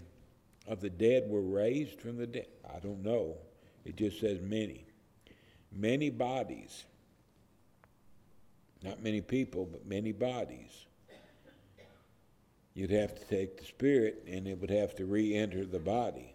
of 0.69 0.81
the 0.81 0.91
dead 0.91 1.25
were 1.29 1.43
raised 1.43 2.01
from 2.01 2.17
the 2.17 2.27
dead? 2.27 2.47
I 2.73 2.79
don't 2.79 3.03
know. 3.03 3.37
It 3.85 3.97
just 3.97 4.21
says 4.21 4.41
many. 4.41 4.87
Many 5.73 6.11
bodies. 6.11 6.85
Not 8.83 9.03
many 9.03 9.21
people, 9.21 9.69
but 9.71 9.87
many 9.87 10.13
bodies. 10.13 10.87
You'd 12.75 12.91
have 12.91 13.15
to 13.15 13.25
take 13.27 13.59
the 13.59 13.65
spirit 13.65 14.25
and 14.27 14.49
it 14.49 14.59
would 14.61 14.71
have 14.71 14.97
to 14.97 15.05
re 15.05 15.35
enter 15.35 15.65
the 15.65 15.79
body. 15.79 16.35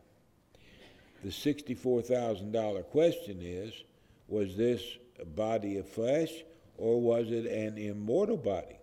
The 1.23 1.29
$64,000 1.29 2.83
question 2.85 3.39
is 3.41 3.73
was 4.27 4.55
this 4.55 4.81
a 5.19 5.25
body 5.25 5.77
of 5.77 5.87
flesh 5.87 6.31
or 6.77 7.01
was 7.01 7.31
it 7.31 7.45
an 7.45 7.77
immortal 7.77 8.37
body? 8.37 8.77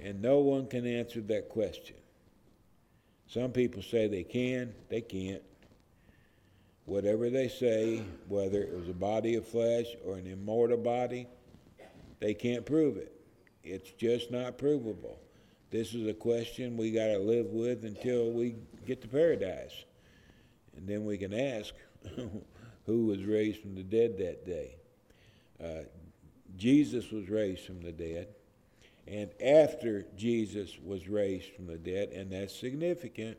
And 0.00 0.22
no 0.22 0.38
one 0.38 0.66
can 0.66 0.86
answer 0.86 1.20
that 1.22 1.48
question. 1.48 1.96
Some 3.26 3.52
people 3.52 3.82
say 3.82 4.08
they 4.08 4.22
can, 4.22 4.72
they 4.88 5.02
can't. 5.02 5.42
Whatever 6.90 7.30
they 7.30 7.46
say, 7.46 8.02
whether 8.26 8.60
it 8.60 8.76
was 8.76 8.88
a 8.88 8.92
body 8.92 9.36
of 9.36 9.46
flesh 9.46 9.86
or 10.04 10.16
an 10.16 10.26
immortal 10.26 10.76
body, 10.76 11.28
they 12.18 12.34
can't 12.34 12.66
prove 12.66 12.96
it. 12.96 13.12
It's 13.62 13.92
just 13.92 14.32
not 14.32 14.58
provable. 14.58 15.20
This 15.70 15.94
is 15.94 16.08
a 16.08 16.12
question 16.12 16.76
we 16.76 16.90
got 16.90 17.06
to 17.06 17.18
live 17.20 17.46
with 17.46 17.84
until 17.84 18.32
we 18.32 18.56
get 18.88 19.02
to 19.02 19.06
paradise. 19.06 19.84
And 20.76 20.88
then 20.88 21.04
we 21.04 21.16
can 21.16 21.32
ask 21.32 21.72
who 22.86 23.06
was 23.06 23.22
raised 23.22 23.60
from 23.60 23.76
the 23.76 23.84
dead 23.84 24.18
that 24.18 24.44
day. 24.44 24.74
Uh, 25.62 25.84
Jesus 26.56 27.12
was 27.12 27.28
raised 27.30 27.66
from 27.66 27.82
the 27.82 27.92
dead. 27.92 28.34
And 29.06 29.30
after 29.40 30.06
Jesus 30.16 30.76
was 30.84 31.08
raised 31.08 31.52
from 31.54 31.68
the 31.68 31.78
dead, 31.78 32.08
and 32.08 32.32
that's 32.32 32.58
significant, 32.58 33.38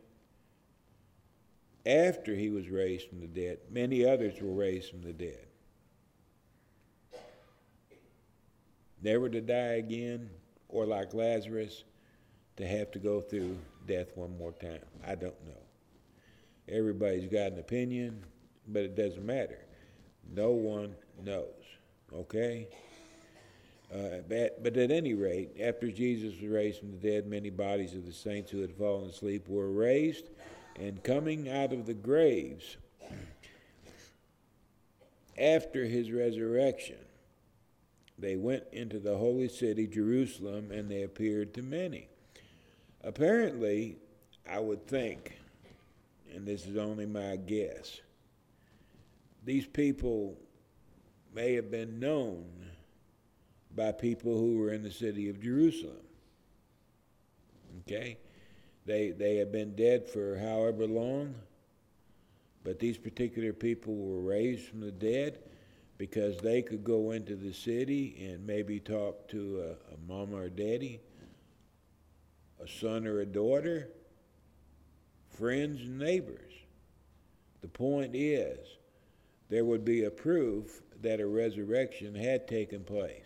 after 1.85 2.35
he 2.35 2.49
was 2.49 2.69
raised 2.69 3.09
from 3.09 3.19
the 3.19 3.27
dead, 3.27 3.59
many 3.69 4.05
others 4.05 4.39
were 4.41 4.53
raised 4.53 4.89
from 4.89 5.01
the 5.01 5.13
dead. 5.13 5.47
Never 9.01 9.29
to 9.29 9.41
die 9.41 9.77
again, 9.77 10.29
or 10.69 10.85
like 10.85 11.13
Lazarus, 11.13 11.83
to 12.57 12.67
have 12.67 12.91
to 12.91 12.99
go 12.99 13.19
through 13.19 13.57
death 13.87 14.15
one 14.15 14.37
more 14.37 14.51
time. 14.51 14.85
I 15.05 15.15
don't 15.15 15.45
know. 15.45 15.57
Everybody's 16.69 17.27
got 17.27 17.51
an 17.51 17.59
opinion, 17.59 18.23
but 18.67 18.83
it 18.83 18.95
doesn't 18.95 19.25
matter. 19.25 19.65
No 20.33 20.51
one 20.51 20.95
knows. 21.23 21.47
Okay? 22.13 22.67
Uh, 23.93 24.21
but, 24.29 24.63
but 24.63 24.77
at 24.77 24.91
any 24.91 25.13
rate, 25.13 25.57
after 25.59 25.89
Jesus 25.91 26.39
was 26.39 26.49
raised 26.49 26.79
from 26.79 26.91
the 26.91 26.97
dead, 26.97 27.27
many 27.27 27.49
bodies 27.49 27.93
of 27.93 28.05
the 28.05 28.13
saints 28.13 28.51
who 28.51 28.61
had 28.61 28.71
fallen 28.71 29.09
asleep 29.09 29.47
were 29.49 29.69
raised, 29.69 30.29
and 30.79 31.03
coming 31.03 31.49
out 31.49 31.73
of 31.73 31.85
the 31.85 31.93
graves 31.93 32.77
after 35.37 35.85
his 35.85 36.11
resurrection, 36.11 36.97
they 38.17 38.35
went 38.35 38.63
into 38.71 38.99
the 38.99 39.17
holy 39.17 39.47
city, 39.47 39.87
Jerusalem, 39.87 40.71
and 40.71 40.89
they 40.89 41.03
appeared 41.03 41.53
to 41.55 41.61
many. 41.61 42.07
Apparently, 43.03 43.97
I 44.49 44.59
would 44.59 44.85
think, 44.85 45.37
and 46.33 46.45
this 46.45 46.65
is 46.65 46.77
only 46.77 47.05
my 47.05 47.35
guess, 47.35 47.99
these 49.43 49.65
people 49.65 50.37
may 51.33 51.53
have 51.55 51.71
been 51.71 51.99
known 51.99 52.45
by 53.75 53.91
people 53.91 54.37
who 54.37 54.59
were 54.59 54.71
in 54.71 54.83
the 54.83 54.91
city 54.91 55.29
of 55.29 55.41
Jerusalem. 55.41 55.95
Okay? 57.79 58.17
They, 58.85 59.11
they 59.11 59.37
have 59.37 59.51
been 59.51 59.75
dead 59.75 60.09
for 60.09 60.37
however 60.37 60.87
long, 60.87 61.35
but 62.63 62.79
these 62.79 62.97
particular 62.97 63.53
people 63.53 63.95
were 63.95 64.21
raised 64.21 64.67
from 64.67 64.81
the 64.81 64.91
dead 64.91 65.39
because 65.97 66.37
they 66.37 66.61
could 66.61 66.83
go 66.83 67.11
into 67.11 67.35
the 67.35 67.53
city 67.53 68.27
and 68.31 68.45
maybe 68.45 68.79
talk 68.79 69.27
to 69.29 69.61
a, 69.61 69.93
a 69.93 69.97
mama 70.07 70.37
or 70.37 70.49
daddy 70.49 70.99
a 72.61 72.67
son 72.67 73.07
or 73.07 73.21
a 73.21 73.25
daughter, 73.25 73.89
friends 75.37 75.81
and 75.81 75.97
neighbors. 75.97 76.51
The 77.61 77.67
point 77.67 78.11
is, 78.15 78.59
there 79.49 79.65
would 79.65 79.83
be 79.83 80.03
a 80.03 80.11
proof 80.11 80.81
that 81.01 81.19
a 81.19 81.27
resurrection 81.27 82.13
had 82.15 82.47
taken 82.47 82.83
place. 82.83 83.25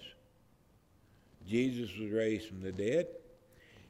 Jesus 1.48 1.96
was 1.98 2.10
raised 2.10 2.48
from 2.48 2.62
the 2.62 2.72
dead, 2.72 3.08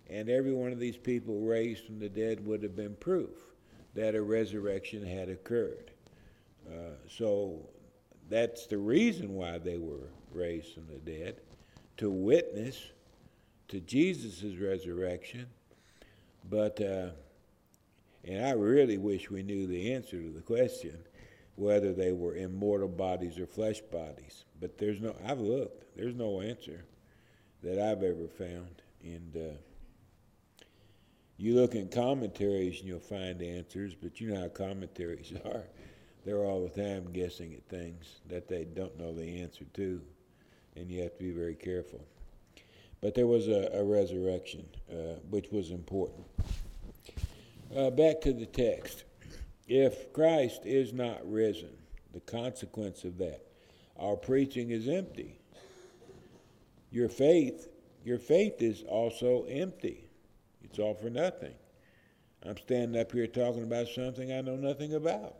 and 0.10 0.30
every 0.30 0.54
one 0.54 0.72
of 0.72 0.80
these 0.80 0.98
people 0.98 1.40
raised 1.40 1.86
from 1.86 2.00
the 2.00 2.10
dead 2.10 2.46
would 2.46 2.64
have 2.64 2.76
been 2.76 2.96
proof 2.96 3.38
that 3.94 4.16
a 4.16 4.22
resurrection 4.22 5.06
had 5.06 5.30
occurred. 5.30 5.92
Uh, 6.68 6.96
so 7.08 7.60
that's 8.30 8.68
the 8.68 8.78
reason 8.78 9.34
why 9.36 9.58
they 9.58 9.78
were 9.78 10.10
raised 10.32 10.74
from 10.74 10.88
the 10.88 11.00
dead, 11.12 11.42
to 11.98 12.10
witness 12.10 12.92
to 13.68 13.80
Jesus' 13.80 14.58
resurrection, 14.58 15.48
but, 16.50 16.80
uh, 16.82 17.10
and 18.24 18.46
I 18.46 18.52
really 18.52 18.98
wish 18.98 19.30
we 19.30 19.44
knew 19.44 19.66
the 19.66 19.94
answer 19.94 20.22
to 20.22 20.30
the 20.30 20.42
question 20.42 20.98
whether 21.56 21.94
they 21.94 22.12
were 22.12 22.36
immortal 22.36 22.88
bodies 22.88 23.40
or 23.40 23.48
flesh 23.48 23.80
bodies. 23.80 24.44
But 24.60 24.78
there's 24.78 25.00
no, 25.00 25.16
I've 25.26 25.40
looked, 25.40 25.96
there's 25.96 26.16
no 26.16 26.42
answer 26.42 26.84
that 27.64 27.80
I've 27.80 28.04
ever 28.04 28.28
found. 28.28 28.82
And 29.04 29.36
uh, 29.36 29.56
you 31.38 31.56
look 31.56 31.76
in 31.76 31.90
commentaries 31.90 32.80
and 32.80 32.88
you'll 32.88 33.00
find 33.00 33.42
answers, 33.42 33.94
but 33.94 34.22
you 34.22 34.34
know 34.34 34.42
how 34.42 34.48
commentaries 34.48 35.34
are. 35.46 35.64
They're 36.26 36.44
all 36.44 36.68
the 36.68 36.82
time 36.82 37.12
guessing 37.14 37.54
at 37.54 37.68
things 37.70 38.20
that 38.30 38.48
they 38.48 38.64
don't 38.64 38.98
know 38.98 39.14
the 39.14 39.42
answer 39.42 39.66
to, 39.76 40.02
and 40.76 40.90
you 40.90 41.04
have 41.04 41.14
to 41.18 41.24
be 41.24 41.32
very 41.32 41.56
careful. 41.56 42.04
But 43.02 43.14
there 43.14 43.28
was 43.28 43.48
a, 43.48 43.70
a 43.74 43.84
resurrection, 43.84 44.66
uh, 44.92 45.20
which 45.30 45.52
was 45.52 45.70
important. 45.70 46.26
Uh, 47.76 47.92
back 47.92 48.22
to 48.22 48.34
the 48.34 48.46
text. 48.46 49.04
If 49.68 50.14
Christ 50.14 50.62
is 50.66 50.94
not 50.94 51.20
risen, 51.30 51.76
the 52.14 52.22
consequence 52.22 53.04
of 53.04 53.18
that, 53.18 53.42
our 53.98 54.16
preaching 54.16 54.72
is 54.72 54.88
empty. 54.88 55.40
Your 56.92 57.10
faith, 57.10 57.68
your 58.04 58.20
faith 58.20 58.62
is 58.62 58.84
also 58.84 59.44
empty. 59.50 60.05
It's 60.76 60.82
all 60.82 60.94
for 60.94 61.10
nothing. 61.10 61.54
I'm 62.46 62.58
standing 62.58 63.00
up 63.00 63.14
here 63.14 63.28
talking 63.28 63.64
about 63.64 63.88
something 63.88 64.34
I 64.34 64.42
know 64.42 64.58
nothing 64.58 64.94
about. 64.94 65.38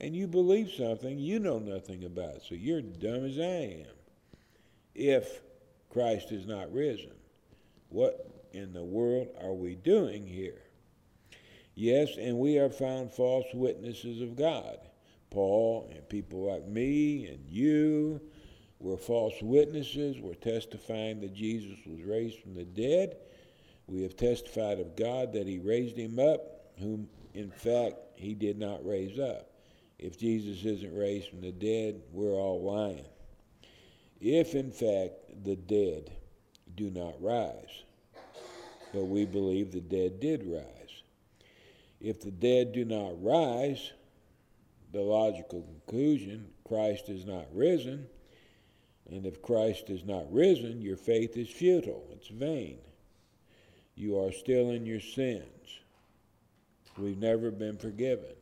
And 0.00 0.16
you 0.16 0.26
believe 0.26 0.72
something 0.72 1.16
you 1.16 1.38
know 1.38 1.60
nothing 1.60 2.02
about. 2.02 2.42
So 2.42 2.56
you're 2.56 2.82
dumb 2.82 3.24
as 3.24 3.38
I 3.38 3.84
am. 3.84 3.94
If 4.96 5.42
Christ 5.90 6.32
is 6.32 6.44
not 6.44 6.72
risen. 6.72 7.12
What 7.90 8.28
in 8.52 8.72
the 8.72 8.82
world 8.82 9.28
are 9.40 9.54
we 9.54 9.76
doing 9.76 10.26
here? 10.26 10.60
Yes, 11.76 12.16
and 12.18 12.36
we 12.36 12.58
are 12.58 12.68
found 12.68 13.12
false 13.12 13.46
witnesses 13.54 14.20
of 14.20 14.34
God, 14.34 14.78
Paul 15.30 15.88
and 15.94 16.08
people 16.08 16.50
like 16.50 16.66
me 16.66 17.28
and 17.28 17.48
you 17.48 18.20
were 18.80 18.98
false 18.98 19.40
witnesses. 19.40 20.18
We're 20.18 20.34
testifying 20.34 21.20
that 21.20 21.32
Jesus 21.32 21.78
was 21.86 22.02
raised 22.02 22.40
from 22.40 22.54
the 22.54 22.64
dead. 22.64 23.18
We 23.88 24.02
have 24.02 24.16
testified 24.16 24.80
of 24.80 24.96
God 24.96 25.32
that 25.32 25.46
he 25.46 25.58
raised 25.58 25.96
him 25.96 26.18
up, 26.18 26.72
whom 26.78 27.08
in 27.34 27.50
fact 27.50 27.96
he 28.16 28.34
did 28.34 28.58
not 28.58 28.86
raise 28.86 29.18
up. 29.18 29.50
If 29.98 30.18
Jesus 30.18 30.64
isn't 30.64 30.94
raised 30.94 31.28
from 31.28 31.40
the 31.40 31.50
dead, 31.50 32.02
we're 32.12 32.34
all 32.34 32.62
lying. 32.62 33.06
If 34.20 34.54
in 34.54 34.70
fact 34.70 35.44
the 35.44 35.56
dead 35.56 36.10
do 36.76 36.90
not 36.90 37.20
rise, 37.20 37.82
but 38.92 39.04
we 39.04 39.24
believe 39.24 39.72
the 39.72 39.80
dead 39.80 40.20
did 40.20 40.44
rise. 40.44 41.02
If 42.00 42.20
the 42.20 42.30
dead 42.30 42.72
do 42.72 42.84
not 42.84 43.22
rise, 43.22 43.92
the 44.92 45.00
logical 45.00 45.62
conclusion 45.62 46.48
Christ 46.66 47.08
is 47.08 47.24
not 47.24 47.46
risen, 47.52 48.06
and 49.10 49.26
if 49.26 49.40
Christ 49.42 49.88
is 49.88 50.04
not 50.04 50.32
risen, 50.32 50.82
your 50.82 50.96
faith 50.96 51.36
is 51.36 51.48
futile, 51.48 52.06
it's 52.12 52.28
vain. 52.28 52.78
You 53.98 54.20
are 54.20 54.30
still 54.30 54.70
in 54.70 54.86
your 54.86 55.00
sins. 55.00 55.80
We've 56.96 57.18
never 57.18 57.50
been 57.50 57.76
forgiven. 57.76 58.36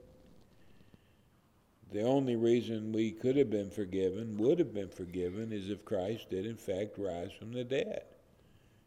The 1.91 2.03
only 2.03 2.37
reason 2.37 2.93
we 2.93 3.11
could 3.11 3.39
have 3.39 3.49
been 3.49 3.71
forgiven, 3.71 4.37
would 4.37 4.59
have 4.59 4.75
been 4.75 4.91
forgiven, 4.91 5.55
is 5.55 5.71
if 5.71 5.83
Christ 5.83 6.29
did 6.29 6.45
in 6.45 6.57
fact 6.57 6.99
rise 6.99 7.33
from 7.33 7.53
the 7.53 7.65
dead. 7.65 8.03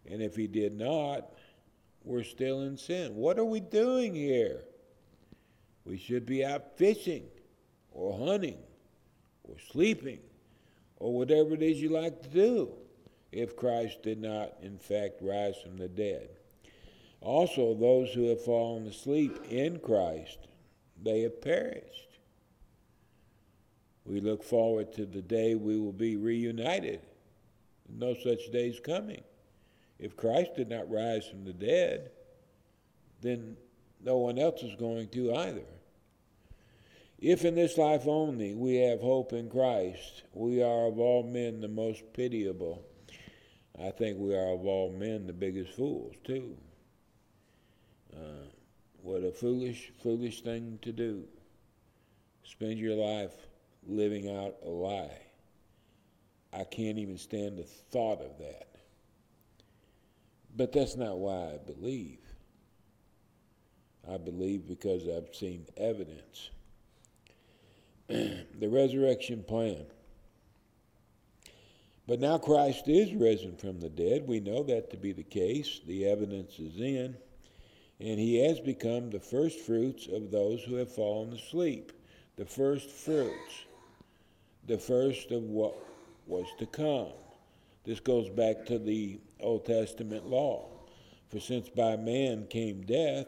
And 0.07 0.21
if 0.21 0.35
he 0.35 0.45
did 0.45 0.77
not, 0.77 1.31
we're 2.03 2.23
still 2.23 2.61
in 2.61 2.77
sin. 2.77 3.15
What 3.15 3.39
are 3.39 3.45
we 3.45 3.61
doing 3.61 4.13
here? 4.13 4.61
We 5.85 5.97
should 5.97 6.27
be 6.27 6.45
out 6.45 6.77
fishing 6.77 7.23
or 7.91 8.15
hunting 8.27 8.59
or 9.43 9.55
sleeping 9.71 10.19
or 10.97 11.17
whatever 11.17 11.55
it 11.55 11.63
is 11.63 11.81
you 11.81 11.89
like 11.89 12.21
to 12.21 12.29
do 12.29 12.69
if 13.31 13.55
Christ 13.55 14.03
did 14.03 14.21
not, 14.21 14.53
in 14.61 14.77
fact, 14.77 15.23
rise 15.23 15.55
from 15.63 15.75
the 15.75 15.87
dead. 15.87 16.29
Also, 17.21 17.73
those 17.73 18.13
who 18.13 18.29
have 18.29 18.43
fallen 18.43 18.87
asleep 18.87 19.37
in 19.49 19.79
Christ, 19.79 20.47
they 21.01 21.21
have 21.21 21.41
perished. 21.41 22.17
We 24.05 24.21
look 24.21 24.43
forward 24.43 24.93
to 24.93 25.05
the 25.05 25.21
day 25.21 25.55
we 25.55 25.79
will 25.79 25.93
be 25.93 26.15
reunited. 26.15 27.01
No 27.89 28.15
such 28.15 28.51
day 28.51 28.69
is 28.69 28.79
coming. 28.79 29.23
If 29.99 30.15
Christ 30.15 30.55
did 30.55 30.69
not 30.69 30.89
rise 30.89 31.27
from 31.27 31.43
the 31.43 31.53
dead, 31.53 32.11
then 33.21 33.57
no 34.01 34.17
one 34.17 34.39
else 34.39 34.63
is 34.63 34.75
going 34.75 35.09
to 35.09 35.35
either. 35.35 35.65
If 37.19 37.43
in 37.43 37.55
this 37.55 37.77
life 37.77 38.07
only 38.07 38.55
we 38.55 38.77
have 38.77 39.01
hope 39.01 39.33
in 39.33 39.49
Christ, 39.49 40.23
we 40.33 40.63
are 40.63 40.87
of 40.87 40.99
all 40.99 41.23
men 41.23 41.59
the 41.59 41.67
most 41.67 42.01
pitiable. 42.13 42.81
I 43.77 43.91
think 43.91 44.17
we 44.17 44.33
are 44.33 44.53
of 44.53 44.65
all 44.65 44.91
men 44.91 45.27
the 45.27 45.33
biggest 45.33 45.73
fools, 45.73 46.15
too. 46.23 46.55
What 49.01 49.23
a 49.23 49.31
foolish, 49.31 49.91
foolish 50.03 50.41
thing 50.41 50.77
to 50.81 50.91
do. 50.91 51.23
Spend 52.43 52.77
your 52.77 52.95
life 52.95 53.33
living 53.87 54.29
out 54.29 54.55
a 54.63 54.69
lie. 54.69 55.21
I 56.51 56.63
can't 56.63 56.97
even 56.97 57.17
stand 57.17 57.57
the 57.57 57.63
thought 57.63 58.21
of 58.21 58.37
that. 58.39 58.67
But 60.55 60.73
that's 60.73 60.95
not 60.95 61.17
why 61.17 61.53
I 61.53 61.57
believe. 61.57 62.19
I 64.09 64.17
believe 64.17 64.67
because 64.67 65.03
I've 65.07 65.33
seen 65.35 65.65
evidence. 65.77 66.49
the 68.07 68.67
resurrection 68.67 69.43
plan. 69.43 69.85
But 72.07 72.19
now 72.19 72.39
Christ 72.39 72.87
is 72.87 73.13
risen 73.13 73.55
from 73.55 73.79
the 73.79 73.89
dead. 73.89 74.27
We 74.27 74.39
know 74.39 74.63
that 74.63 74.89
to 74.89 74.97
be 74.97 75.13
the 75.13 75.23
case. 75.23 75.79
The 75.85 76.07
evidence 76.07 76.57
is 76.57 76.79
in. 76.79 77.15
And 77.99 78.19
he 78.19 78.45
has 78.45 78.59
become 78.59 79.09
the 79.09 79.19
first 79.19 79.59
fruits 79.59 80.07
of 80.07 80.31
those 80.31 80.63
who 80.63 80.75
have 80.75 80.93
fallen 80.93 81.33
asleep. 81.33 81.91
The 82.37 82.45
first 82.45 82.89
fruits. 82.89 83.65
The 84.67 84.77
first 84.77 85.31
of 85.31 85.43
what 85.43 85.75
was 86.25 86.45
to 86.59 86.65
come. 86.65 87.11
This 87.83 87.99
goes 87.99 88.29
back 88.29 88.65
to 88.67 88.79
the 88.79 89.19
Old 89.39 89.65
Testament 89.65 90.27
law. 90.27 90.69
For 91.29 91.39
since 91.39 91.69
by 91.69 91.95
man 91.95 92.47
came 92.47 92.83
death, 92.83 93.27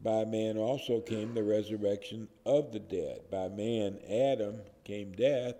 by 0.00 0.24
man 0.24 0.56
also 0.56 1.00
came 1.00 1.34
the 1.34 1.42
resurrection 1.42 2.28
of 2.46 2.72
the 2.72 2.78
dead. 2.78 3.22
By 3.30 3.48
man, 3.48 3.98
Adam, 4.08 4.60
came 4.84 5.12
death. 5.12 5.56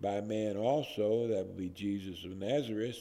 By 0.00 0.20
man 0.20 0.56
also, 0.56 1.28
that 1.28 1.46
would 1.46 1.56
be 1.56 1.68
Jesus 1.68 2.24
of 2.24 2.36
Nazareth, 2.36 2.98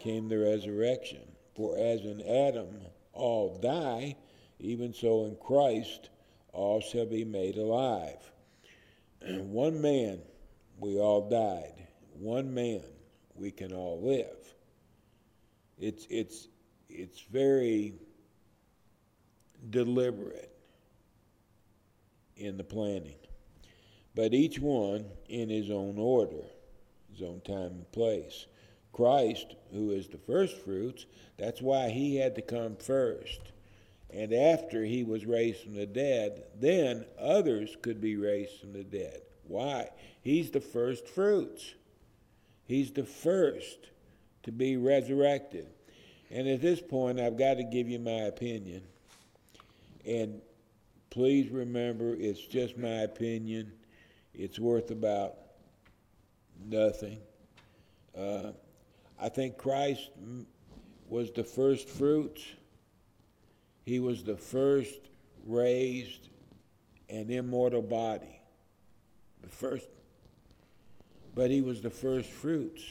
came 0.00 0.28
the 0.28 0.38
resurrection. 0.38 1.22
For 1.56 1.78
as 1.78 2.00
in 2.02 2.20
Adam 2.20 2.68
all 3.14 3.58
die, 3.62 4.16
even 4.60 4.92
so 4.92 5.24
in 5.24 5.36
Christ 5.36 6.10
all 6.52 6.80
shall 6.80 7.06
be 7.06 7.24
made 7.24 7.56
alive. 7.56 8.30
One 9.26 9.80
man, 9.80 10.20
we 10.78 10.98
all 10.98 11.28
died. 11.28 11.86
One 12.18 12.54
man, 12.54 12.82
we 13.34 13.50
can 13.50 13.72
all 13.72 14.00
live. 14.02 14.54
It's, 15.78 16.06
it's, 16.08 16.48
it's 16.88 17.20
very 17.20 17.94
deliberate 19.70 20.50
in 22.36 22.56
the 22.56 22.64
planning, 22.64 23.16
but 24.14 24.34
each 24.34 24.58
one 24.58 25.04
in 25.28 25.48
his 25.48 25.70
own 25.70 25.98
order, 25.98 26.44
his 27.12 27.22
own 27.22 27.40
time 27.40 27.72
and 27.72 27.92
place. 27.92 28.46
Christ, 28.94 29.56
who 29.72 29.90
is 29.90 30.08
the 30.08 30.18
first 30.18 30.56
fruits, 30.56 31.04
that's 31.36 31.60
why 31.60 31.90
he 31.90 32.16
had 32.16 32.36
to 32.36 32.42
come 32.42 32.76
first. 32.76 33.40
And 34.10 34.32
after 34.32 34.84
he 34.84 35.02
was 35.02 35.26
raised 35.26 35.62
from 35.62 35.74
the 35.74 35.86
dead, 35.86 36.44
then 36.60 37.04
others 37.18 37.76
could 37.82 38.00
be 38.00 38.16
raised 38.16 38.60
from 38.60 38.72
the 38.72 38.84
dead. 38.84 39.22
Why? 39.48 39.90
He's 40.22 40.52
the 40.52 40.60
first 40.60 41.08
fruits. 41.08 41.74
He's 42.66 42.92
the 42.92 43.04
first 43.04 43.78
to 44.44 44.52
be 44.52 44.76
resurrected. 44.76 45.66
And 46.30 46.48
at 46.48 46.62
this 46.62 46.80
point, 46.80 47.18
I've 47.18 47.36
got 47.36 47.54
to 47.54 47.64
give 47.64 47.88
you 47.88 47.98
my 47.98 48.22
opinion. 48.22 48.82
And 50.06 50.40
please 51.10 51.50
remember, 51.50 52.14
it's 52.14 52.40
just 52.40 52.78
my 52.78 53.02
opinion. 53.02 53.72
It's 54.32 54.58
worth 54.60 54.92
about 54.92 55.34
nothing. 56.64 57.18
Uh, 58.16 58.52
I 59.20 59.28
think 59.28 59.56
Christ 59.56 60.10
was 61.08 61.30
the 61.30 61.44
first 61.44 61.88
fruits. 61.88 62.42
He 63.84 64.00
was 64.00 64.24
the 64.24 64.36
first 64.36 65.00
raised 65.46 66.28
an 67.08 67.30
immortal 67.30 67.82
body. 67.82 68.40
The 69.42 69.48
first, 69.48 69.86
but 71.34 71.50
he 71.50 71.60
was 71.60 71.82
the 71.82 71.90
first 71.90 72.30
fruits. 72.30 72.82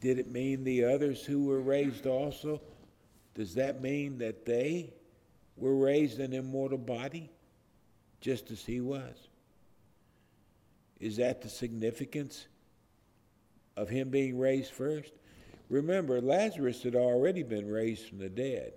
Did 0.00 0.18
it 0.18 0.30
mean 0.30 0.64
the 0.64 0.84
others 0.84 1.24
who 1.24 1.44
were 1.44 1.60
raised 1.60 2.06
also? 2.06 2.60
Does 3.34 3.54
that 3.54 3.80
mean 3.80 4.18
that 4.18 4.44
they 4.44 4.92
were 5.60 5.76
raised 5.76 6.18
an 6.18 6.32
immortal 6.32 6.78
body, 6.78 7.30
just 8.20 8.50
as 8.50 8.64
he 8.64 8.80
was. 8.80 9.28
Is 10.98 11.18
that 11.18 11.42
the 11.42 11.48
significance 11.48 12.46
of 13.76 13.88
him 13.88 14.10
being 14.10 14.38
raised 14.38 14.72
first? 14.72 15.12
Remember, 15.68 16.20
Lazarus 16.20 16.82
had 16.82 16.96
already 16.96 17.42
been 17.42 17.70
raised 17.70 18.08
from 18.08 18.18
the 18.18 18.28
dead 18.28 18.72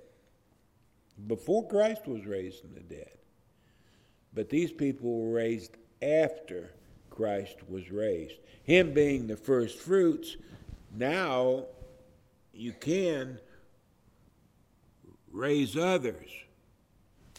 before 1.27 1.67
Christ 1.67 2.07
was 2.07 2.25
raised 2.25 2.61
from 2.61 2.73
the 2.73 2.81
dead. 2.81 3.17
But 4.33 4.49
these 4.49 4.71
people 4.71 5.21
were 5.21 5.33
raised 5.33 5.77
after 6.01 6.71
Christ 7.09 7.57
was 7.69 7.91
raised. 7.91 8.35
Him 8.63 8.93
being 8.93 9.27
the 9.27 9.37
first 9.37 9.79
fruits, 9.79 10.37
now 10.95 11.65
you 12.53 12.73
can 12.73 13.39
raise 15.31 15.77
others 15.77 16.29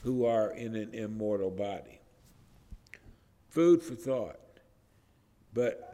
who 0.03 0.25
are 0.27 0.51
in 0.53 0.77
an 0.77 0.93
immortal 0.93 1.51
body. 1.51 2.01
Food 3.49 3.83
for 3.83 3.95
thought. 3.95 4.39
But 5.53 5.94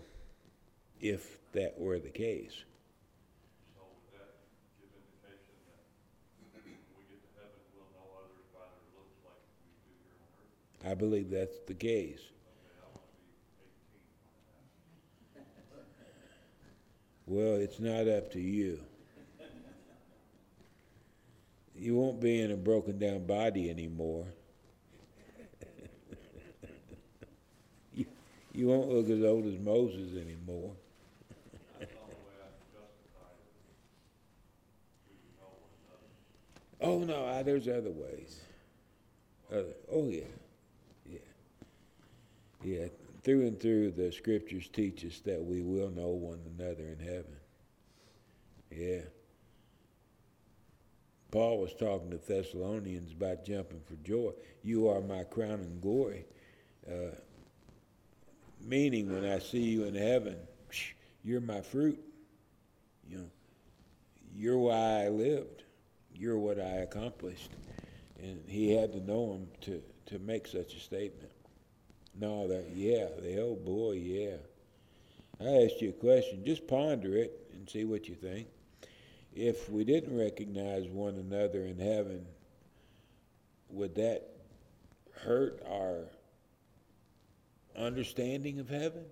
if 1.01 1.37
that 1.53 1.77
were 1.77 1.99
the 1.99 2.09
case. 2.09 2.63
So 3.75 3.81
would 3.81 4.07
that 4.15 4.37
give 4.79 4.93
indication 4.93 5.57
that 5.67 5.83
when 6.53 6.77
we 6.95 7.03
get 7.09 7.19
to 7.25 7.31
heaven, 7.35 7.59
we'll 7.75 7.89
know 7.91 8.07
others 8.21 8.45
by 8.53 8.63
their 8.63 8.87
looks 8.95 9.17
like 9.25 9.41
we 9.59 9.73
do 9.83 9.91
here 10.05 10.15
on 10.21 10.29
earth? 10.39 10.87
I 10.87 10.93
believe 10.95 11.29
that's 11.29 11.59
the 11.67 11.73
case. 11.73 12.21
Okay, 12.21 12.77
I 12.77 12.87
want 12.93 13.03
to 13.03 13.17
be 13.19 13.35
eighteen 13.65 15.43
when 15.73 15.89
that 15.99 16.15
happens. 16.23 16.71
Well, 17.27 17.55
it's 17.59 17.79
not 17.81 18.07
up 18.07 18.31
to 18.33 18.39
you. 18.39 18.79
You 21.81 21.95
won't 21.95 22.19
be 22.21 22.39
in 22.39 22.51
a 22.51 22.55
broken 22.55 22.99
down 22.99 23.25
body 23.25 23.71
anymore. 23.71 24.27
you, 27.95 28.05
you 28.53 28.67
won't 28.67 28.87
look 28.89 29.09
as 29.09 29.23
old 29.23 29.47
as 29.47 29.57
Moses 29.57 30.15
anymore. 30.15 30.73
That's 31.79 31.91
the 31.91 31.97
only 31.97 32.13
way 32.21 32.37
I 32.37 32.53
can 32.53 32.69
justify 32.69 33.33
it. 33.33 33.49
We 35.09 35.17
can 35.17 35.33
know 35.41 35.49
one 35.57 35.73
another. 35.89 36.05
Oh, 36.81 36.99
no, 36.99 37.43
there's 37.43 37.67
other 37.67 37.91
ways. 37.91 38.41
Other, 39.51 39.73
oh, 39.91 40.07
yeah. 40.09 40.23
Yeah. 41.05 41.19
Yeah. 42.63 42.85
Through 43.23 43.47
and 43.47 43.59
through, 43.59 43.91
the 43.91 44.11
scriptures 44.11 44.67
teach 44.67 45.05
us 45.05 45.19
that 45.25 45.43
we 45.43 45.61
will 45.61 45.91
know 45.91 46.09
one 46.09 46.39
another 46.57 46.87
in 46.87 46.99
heaven. 46.99 47.35
Yeah. 48.71 49.01
Paul 51.29 51.59
was 51.59 51.73
talking 51.73 52.09
to 52.11 52.17
Thessalonians 52.17 53.11
about 53.13 53.45
jumping 53.45 53.81
for 53.85 53.95
joy. 54.03 54.31
You 54.63 54.89
are 54.89 55.01
my 55.01 55.23
crown 55.23 55.59
and 55.61 55.81
glory. 55.81 56.25
Uh, 56.87 57.15
meaning, 58.59 59.13
when 59.13 59.25
I 59.25 59.39
see 59.39 59.61
you 59.61 59.85
in 59.85 59.95
heaven, 59.95 60.35
you're 61.23 61.41
my 61.41 61.61
fruit. 61.61 61.99
You 63.07 63.19
know, 63.19 63.29
you're 64.35 64.57
why 64.57 65.05
I 65.05 65.09
lived. 65.09 65.63
You're 66.21 66.37
what 66.37 66.59
I 66.59 66.83
accomplished. 66.83 67.49
And 68.21 68.43
he 68.47 68.71
had 68.71 68.93
to 68.93 68.99
know 68.99 69.33
him 69.33 69.47
to, 69.61 69.81
to 70.05 70.19
make 70.19 70.45
such 70.45 70.75
a 70.75 70.79
statement. 70.79 71.31
No, 72.13 72.47
that, 72.47 72.65
yeah, 72.75 73.07
the 73.19 73.41
old 73.41 73.65
boy, 73.65 73.93
yeah. 73.93 74.35
I 75.39 75.63
asked 75.63 75.81
you 75.81 75.89
a 75.89 75.93
question. 75.93 76.45
Just 76.45 76.67
ponder 76.67 77.15
it 77.15 77.49
and 77.53 77.67
see 77.67 77.85
what 77.85 78.07
you 78.07 78.13
think. 78.13 78.45
If 79.33 79.67
we 79.67 79.83
didn't 79.83 80.15
recognize 80.15 80.87
one 80.87 81.15
another 81.15 81.65
in 81.65 81.79
heaven, 81.79 82.27
would 83.71 83.95
that 83.95 84.29
hurt 85.23 85.63
our 85.67 86.03
understanding 87.75 88.59
of 88.59 88.69
heaven? 88.69 89.05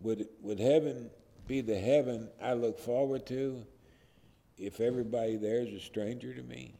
Would, 0.00 0.26
would 0.40 0.58
heaven 0.58 1.10
be 1.46 1.60
the 1.60 1.78
heaven 1.78 2.30
I 2.40 2.54
look 2.54 2.78
forward 2.78 3.26
to 3.26 3.66
if 4.58 4.80
everybody 4.80 5.36
there 5.36 5.60
is 5.60 5.72
a 5.72 5.80
stranger 5.80 6.32
to 6.34 6.42
me? 6.42 6.74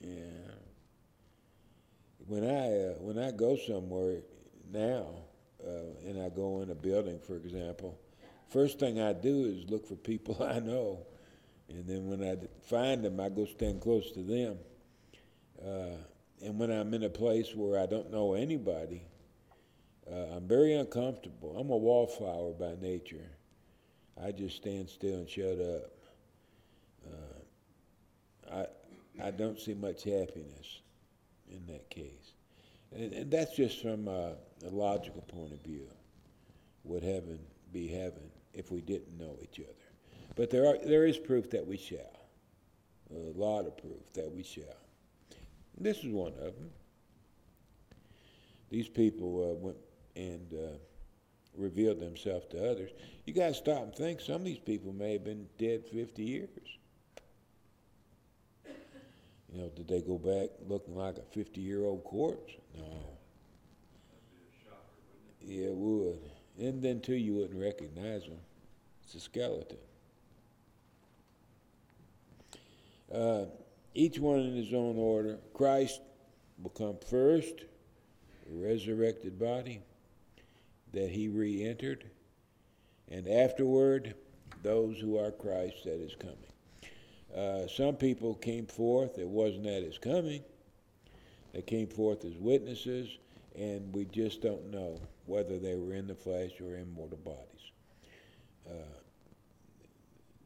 Yeah. 0.00 0.12
When 2.26 2.44
I 2.44 2.90
uh, 2.90 2.94
when 2.98 3.18
I 3.18 3.30
go 3.30 3.56
somewhere 3.56 4.20
now, 4.72 5.06
uh, 5.64 6.08
and 6.08 6.20
I 6.20 6.28
go 6.28 6.60
in 6.60 6.70
a 6.70 6.74
building, 6.74 7.20
for 7.20 7.36
example, 7.36 7.98
first 8.48 8.78
thing 8.78 9.00
I 9.00 9.12
do 9.12 9.44
is 9.44 9.70
look 9.70 9.86
for 9.86 9.94
people 9.94 10.42
I 10.42 10.58
know, 10.58 11.06
and 11.68 11.86
then 11.86 12.08
when 12.08 12.22
I 12.22 12.36
find 12.68 13.04
them, 13.04 13.20
I 13.20 13.28
go 13.28 13.44
stand 13.44 13.80
close 13.80 14.12
to 14.12 14.22
them. 14.22 14.58
Uh, 15.64 15.96
and 16.44 16.58
when 16.58 16.70
I'm 16.70 16.92
in 16.92 17.04
a 17.04 17.08
place 17.08 17.54
where 17.54 17.80
I 17.80 17.86
don't 17.86 18.10
know 18.10 18.34
anybody, 18.34 19.02
uh, 20.10 20.36
I'm 20.36 20.46
very 20.46 20.74
uncomfortable. 20.74 21.56
I'm 21.58 21.70
a 21.70 21.76
wallflower 21.76 22.52
by 22.52 22.74
nature. 22.80 23.30
I 24.22 24.32
just 24.32 24.56
stand 24.56 24.88
still 24.90 25.16
and 25.16 25.28
shut 25.28 25.58
up. 25.60 25.92
Uh, 28.50 28.66
I 29.26 29.32
don't 29.32 29.58
see 29.58 29.74
much 29.74 30.04
happiness 30.04 30.80
in 31.50 31.66
that 31.66 31.90
case, 31.90 32.34
and, 32.94 33.12
and 33.12 33.30
that's 33.30 33.56
just 33.56 33.82
from 33.82 34.06
a, 34.06 34.34
a 34.64 34.70
logical 34.70 35.22
point 35.22 35.52
of 35.52 35.60
view. 35.62 35.88
Would 36.84 37.02
heaven 37.02 37.40
be 37.72 37.88
heaven 37.88 38.30
if 38.54 38.70
we 38.70 38.80
didn't 38.80 39.18
know 39.18 39.36
each 39.42 39.58
other? 39.58 39.74
But 40.36 40.50
there 40.50 40.68
are 40.68 40.78
there 40.84 41.06
is 41.06 41.18
proof 41.18 41.50
that 41.50 41.66
we 41.66 41.76
shall. 41.76 41.98
A 43.10 43.32
lot 43.36 43.66
of 43.66 43.76
proof 43.76 44.12
that 44.14 44.30
we 44.30 44.44
shall. 44.44 44.76
This 45.76 45.98
is 45.98 46.12
one 46.12 46.32
of 46.34 46.54
them. 46.54 46.70
These 48.70 48.88
people 48.88 49.50
uh, 49.50 49.54
went 49.54 49.76
and 50.14 50.54
uh, 50.54 50.76
revealed 51.56 51.98
themselves 51.98 52.46
to 52.50 52.70
others. 52.70 52.90
You 53.24 53.34
got 53.34 53.48
to 53.48 53.54
stop 53.54 53.82
and 53.82 53.94
think. 53.94 54.20
Some 54.20 54.36
of 54.36 54.44
these 54.44 54.58
people 54.58 54.92
may 54.92 55.14
have 55.14 55.24
been 55.24 55.46
dead 55.58 55.84
50 55.92 56.22
years. 56.22 56.48
You 59.56 59.62
know, 59.62 59.68
did 59.74 59.88
they 59.88 60.02
go 60.02 60.18
back 60.18 60.50
looking 60.68 60.94
like 60.94 61.16
a 61.16 61.22
50 61.32 61.62
year 61.62 61.82
old 61.82 62.04
corpse? 62.04 62.52
No. 62.76 62.84
Yeah, 65.40 65.68
it 65.68 65.74
would. 65.74 66.18
And 66.58 66.82
then, 66.82 67.00
too, 67.00 67.14
you 67.14 67.36
wouldn't 67.36 67.58
recognize 67.58 68.24
them. 68.24 68.36
It's 69.02 69.14
a 69.14 69.20
skeleton. 69.20 69.78
Uh, 73.14 73.44
each 73.94 74.18
one 74.18 74.40
in 74.40 74.54
his 74.54 74.74
own 74.74 74.98
order. 74.98 75.38
Christ 75.54 76.02
will 76.62 76.70
come 76.70 76.98
first, 77.08 77.64
resurrected 78.50 79.38
body 79.38 79.80
that 80.92 81.08
he 81.08 81.28
re 81.28 81.64
entered, 81.64 82.04
and 83.10 83.26
afterward, 83.26 84.16
those 84.62 84.98
who 84.98 85.16
are 85.16 85.30
Christ 85.30 85.84
that 85.84 85.98
is 86.02 86.14
coming. 86.18 86.45
Uh, 87.36 87.66
some 87.66 87.96
people 87.96 88.34
came 88.34 88.66
forth, 88.66 89.18
it 89.18 89.28
wasn't 89.28 89.66
at 89.66 89.82
his 89.82 89.98
coming. 89.98 90.42
They 91.52 91.60
came 91.60 91.86
forth 91.86 92.24
as 92.24 92.34
witnesses, 92.38 93.18
and 93.54 93.94
we 93.94 94.06
just 94.06 94.40
don't 94.40 94.70
know 94.70 95.00
whether 95.26 95.58
they 95.58 95.74
were 95.74 95.94
in 95.94 96.06
the 96.06 96.14
flesh 96.14 96.52
or 96.60 96.76
in 96.76 96.92
mortal 96.94 97.18
bodies. 97.18 97.72
Uh, 98.66 98.72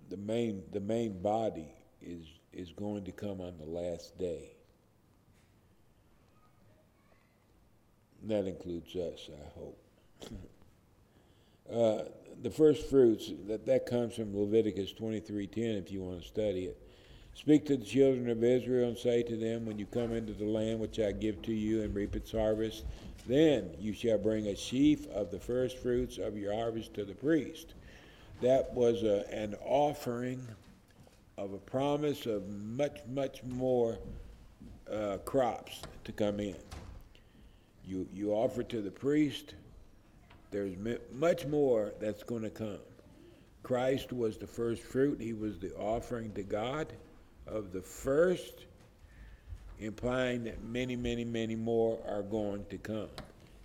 the 0.09 0.17
main, 0.17 0.63
the 0.73 0.81
main 0.81 1.23
body 1.23 1.69
is, 2.03 2.27
is 2.53 2.73
going 2.73 3.05
to 3.05 3.13
come 3.13 3.41
on 3.41 3.55
the 3.59 3.67
last 3.67 4.19
day. 4.19 4.51
That 8.25 8.47
includes 8.47 8.95
us, 8.97 9.31
I 9.33 9.59
hope. 9.59 9.79
uh, 11.73 12.05
the 12.43 12.51
first 12.51 12.89
fruits 12.89 13.33
that 13.47 13.67
that 13.67 13.87
comes 13.87 14.15
from 14.15 14.37
Leviticus 14.37 14.93
23:10 14.93 15.79
if 15.79 15.93
you 15.93 16.03
want 16.03 16.23
to 16.23 16.27
study 16.27 16.67
it. 16.67 16.79
Speak 17.35 17.65
to 17.67 17.77
the 17.77 17.85
children 17.85 18.29
of 18.29 18.43
Israel 18.43 18.89
and 18.89 18.99
say 18.99 19.23
to 19.23 19.37
them 19.37 19.65
when 19.65 19.79
you 19.79 19.87
come 19.87 20.13
into 20.13 20.33
the 20.33 20.45
land 20.45 20.81
which 20.81 20.99
I 20.99 21.13
give 21.13 21.41
to 21.43 21.53
you 21.53 21.83
and 21.83 21.95
reap 21.95 22.17
its 22.17 22.33
harvest 22.33 22.85
then 23.27 23.71
you 23.79 23.93
shall 23.93 24.19
bring 24.19 24.47
a 24.49 24.57
sheaf 24.57 25.07
of 25.09 25.31
the 25.31 25.39
first 25.39 25.79
fruits 25.79 26.19
of 26.19 26.37
your 26.37 26.55
harvest 26.55 26.95
to 26.95 27.05
the 27.05 27.15
priest. 27.15 27.75
That 28.41 28.73
was 28.75 29.03
a, 29.03 29.25
an 29.33 29.55
offering 29.65 30.47
of 31.37 31.53
a 31.53 31.59
promise 31.59 32.27
of 32.27 32.49
much 32.49 33.01
much 33.09 33.43
more 33.45 33.99
uh, 34.91 35.19
crops 35.19 35.83
to 36.05 36.13
come 36.13 36.41
in. 36.41 36.57
You 37.85 38.09
you 38.13 38.33
offer 38.33 38.63
to 38.65 38.81
the 38.81 38.91
priest 38.91 39.55
there's 40.51 40.75
much 41.13 41.47
more 41.47 41.93
that's 42.01 42.23
going 42.23 42.43
to 42.43 42.51
come. 42.51 42.79
Christ 43.63 44.13
was 44.13 44.37
the 44.37 44.47
first 44.47 44.83
fruit, 44.83 45.21
he 45.21 45.33
was 45.33 45.59
the 45.59 45.75
offering 45.77 46.33
to 46.33 46.43
God 46.43 46.93
of 47.47 47.73
the 47.73 47.83
first, 47.83 48.65
implying 49.79 50.45
that 50.45 50.63
many, 50.65 50.97
many, 50.97 51.25
many 51.25 51.55
more 51.55 51.99
are 52.09 52.23
going 52.23 52.65
to 52.71 52.79
come. 52.79 53.09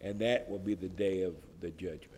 And 0.01 0.19
that 0.19 0.49
will 0.49 0.59
be 0.59 0.75
the 0.75 0.89
day 0.89 1.23
of 1.23 1.33
the 1.61 1.71
judgment. 1.71 2.11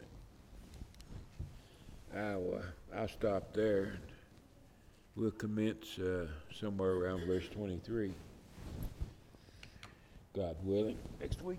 I'll, 2.15 2.55
uh, 2.55 2.97
I'll 2.97 3.07
stop 3.07 3.53
there. 3.53 3.99
We'll 5.15 5.31
commence 5.31 5.97
uh, 5.99 6.27
somewhere 6.59 6.91
around 6.91 7.25
verse 7.25 7.47
23. 7.49 8.11
God 10.35 10.55
willing, 10.63 10.97
next 11.19 11.41
week. 11.41 11.57